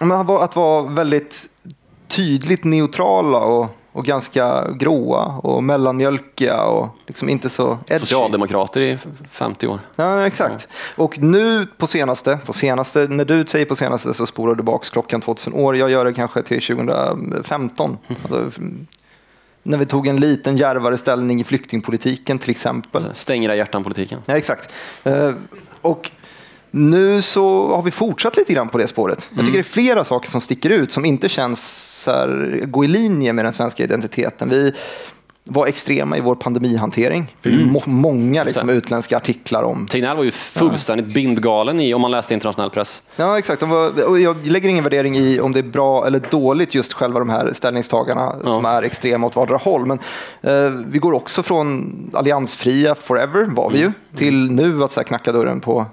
[0.00, 1.42] men att vara- väldigt
[2.08, 8.00] tydligt neutrala och, och ganska gråa och mellanmjölkiga och liksom inte så edgy.
[8.00, 8.98] Socialdemokrater i
[9.30, 9.80] 50 år.
[9.96, 10.68] Ja, exakt.
[10.96, 14.90] Och nu på senaste, på senaste, när du säger på senaste så spolar du baks
[14.90, 15.76] klockan 2000 år.
[15.76, 17.98] Jag gör det kanske till 2015.
[18.08, 18.50] Alltså,
[19.66, 23.06] när vi tog en liten djärvare ställning i flyktingpolitiken till exempel.
[23.14, 24.18] Stäng era hjärtan-politiken.
[24.26, 24.72] Ja, exakt.
[25.04, 25.32] Eh,
[25.80, 26.10] Och
[26.70, 29.28] nu så har vi fortsatt lite grann på det spåret.
[29.30, 31.62] Jag tycker det är flera saker som sticker ut som inte känns
[32.02, 34.48] så här, gå i linje med den svenska identiteten.
[34.48, 34.72] Vi
[35.48, 37.36] var extrema i vår pandemihantering.
[37.42, 42.10] Ju må- många liksom, utländska artiklar om Tegnell var ju fullständigt bindgalen i om man
[42.10, 43.02] läste internationell press.
[43.16, 43.62] Ja, exakt.
[43.62, 47.18] Var, och jag lägger ingen värdering i om det är bra eller dåligt just själva
[47.18, 49.86] de här ställningstagarna som är extrema åt vardera håll.
[49.86, 49.98] Men
[50.42, 55.04] eh, vi går också från alliansfria forever, var vi ju, till nu att så här,
[55.04, 55.86] knacka dörren på,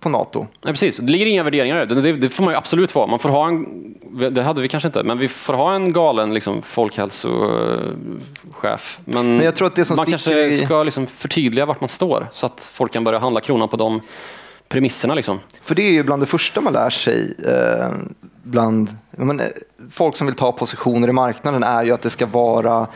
[0.00, 0.46] på NATO.
[0.64, 0.96] Nej, precis.
[0.96, 2.00] Det ligger inga värderingar i det.
[2.00, 2.12] det.
[2.12, 3.06] Det får man ju absolut vara.
[3.06, 3.94] Man får ha en,
[4.32, 8.98] det hade vi kanske inte, men vi får ha en galen liksom, folkhälsochef.
[9.04, 11.88] Men, Men jag tror att det som man kanske i- ska liksom förtydliga vart man
[11.88, 14.00] står så att folk kan börja handla kronan på de
[14.68, 15.14] premisserna.
[15.14, 15.38] Liksom.
[15.62, 17.88] För det är ju bland det första man lär sig eh,
[18.42, 19.46] bland men, eh,
[19.90, 22.86] folk som vill ta positioner i marknaden är ju att det ska vara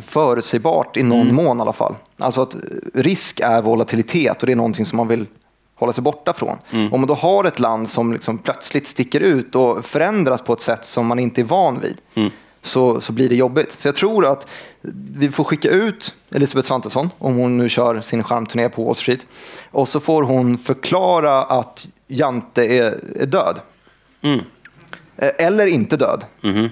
[0.00, 1.94] förutsägbart i någon mån i alla fall.
[2.18, 2.60] Alltså att eh,
[2.94, 5.26] risk är volatilitet och det är någonting som man vill
[5.74, 6.58] hålla sig borta från.
[6.70, 10.60] Om man då har ett land som liksom plötsligt sticker ut och förändras på ett
[10.60, 11.96] sätt som man inte är van vid
[12.62, 13.72] så, så blir det jobbigt.
[13.72, 14.46] Så jag tror att
[15.16, 19.26] vi får skicka ut Elisabeth Svantesson, om hon nu kör sin charmturné på Wall Street.
[19.70, 23.60] Och så får hon förklara att Jante är, är död.
[24.22, 24.40] Mm.
[25.16, 26.24] Eh, Eller inte död.
[26.40, 26.68] Mhm.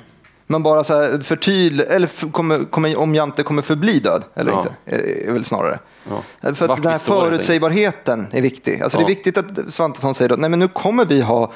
[0.46, 4.52] Men bara så här förtydliga, eller för, kommer, kommer, om Jante kommer förbli död eller
[4.52, 4.58] Ja.
[4.58, 4.74] inte.
[4.86, 5.78] Är, är väl snarare.
[6.10, 6.52] Ja.
[6.54, 8.82] För att den här förutsägbarheten är viktig.
[8.82, 9.08] Alltså det är Ja.
[9.08, 11.52] viktigt att Svantesson säger att nej, men nu kommer vi ha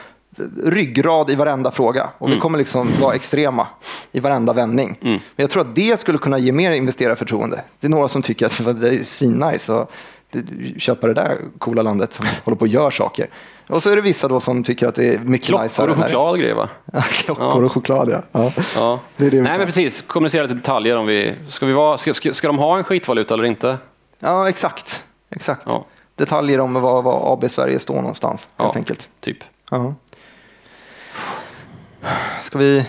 [0.64, 2.36] ryggrad i varenda fråga och Mm.
[2.36, 3.66] vi kommer liksom vara extrema
[4.12, 4.98] i varenda vändning.
[5.00, 7.60] Men jag tror att det skulle kunna ge mer investerarförtroende.
[7.80, 9.90] Det är några som tycker att det är svinnice att
[10.78, 13.28] köpa det där coola landet som håller på och gör saker.
[13.68, 16.38] Och så är det vissa då som tycker att det är mycket Klockor och choklad
[16.40, 16.68] grejer va?
[16.92, 18.22] Ja, Klockor och choklad ja.
[18.32, 18.52] ja.
[18.74, 19.00] Ja.
[19.16, 21.34] Det det Nej men precis, kommunicera lite detaljer om vi...
[21.48, 23.78] Ska, vi vara, ska, ska, ska de ha en skitvaluta eller inte?
[24.18, 25.04] Ja, exakt.
[25.30, 25.62] exakt.
[25.66, 25.84] Ja.
[26.14, 28.78] Detaljer om var, var AB Sverige står någonstans, helt Ja.
[28.78, 29.08] enkelt.
[29.20, 29.38] Typ.
[29.70, 29.94] Ja.
[32.42, 32.86] Ska vi...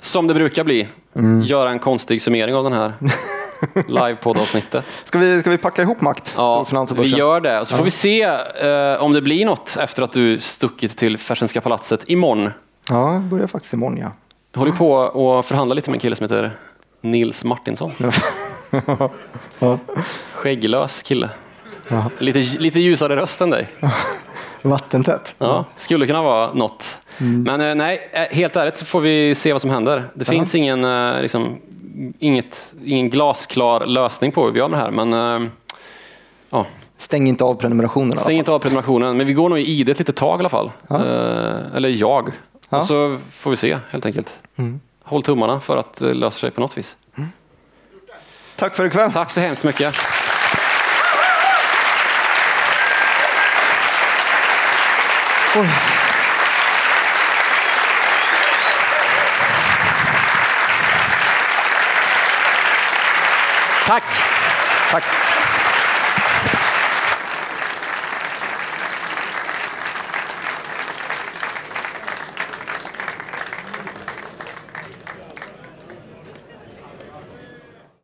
[0.00, 1.42] Som det brukar bli, Mm.
[1.42, 2.92] göra en konstig summering av den här
[3.88, 4.84] livepoddavsnittet.
[5.04, 6.34] Ska vi, ska vi packa ihop makt?
[6.36, 7.64] Ja, vi gör det.
[7.64, 11.60] Så får vi se eh, om det blir något efter att du stuckit till Fersenska
[11.60, 12.50] palatset imorgon.
[12.90, 14.12] Ja, jag börjar faktiskt imorgon ja.
[14.52, 16.56] Jag håller på och förhandla lite med en kille som heter
[17.00, 17.92] Nils Martinsson.
[19.58, 19.78] ja.
[20.32, 21.30] Skägglös kille.
[21.88, 22.10] Ja.
[22.18, 23.68] Lite, lite ljusare röst än dig.
[24.62, 25.34] Vattentätt.
[25.38, 26.98] Ja, skulle kunna vara något.
[27.18, 30.04] Men eh, nej, eh, helt ärligt så får vi se vad som händer.
[30.14, 31.58] Det finns ingen, eh, liksom,
[32.18, 34.90] inget, ingen glasklar lösning på hur vi gör med det här.
[35.04, 35.50] Men
[36.50, 36.66] ja,
[36.98, 38.18] Stäng inte av prenumerationen.
[38.18, 39.16] stäng inte av prenumerationen.
[39.16, 40.70] Men vi går nog i id ett litet tag i alla fall.
[40.88, 41.04] Ja.
[41.74, 42.32] Eller jag.
[42.68, 42.78] Ja.
[42.78, 44.38] Och så får vi se helt enkelt.
[45.02, 46.96] Håll tummarna för att det löser sig på något vis.
[48.56, 49.12] Tack för ikväll.
[49.12, 49.94] Tack så hemskt mycket.
[55.56, 55.68] Oj.
[63.86, 64.04] Tack!
[64.90, 65.25] Tack.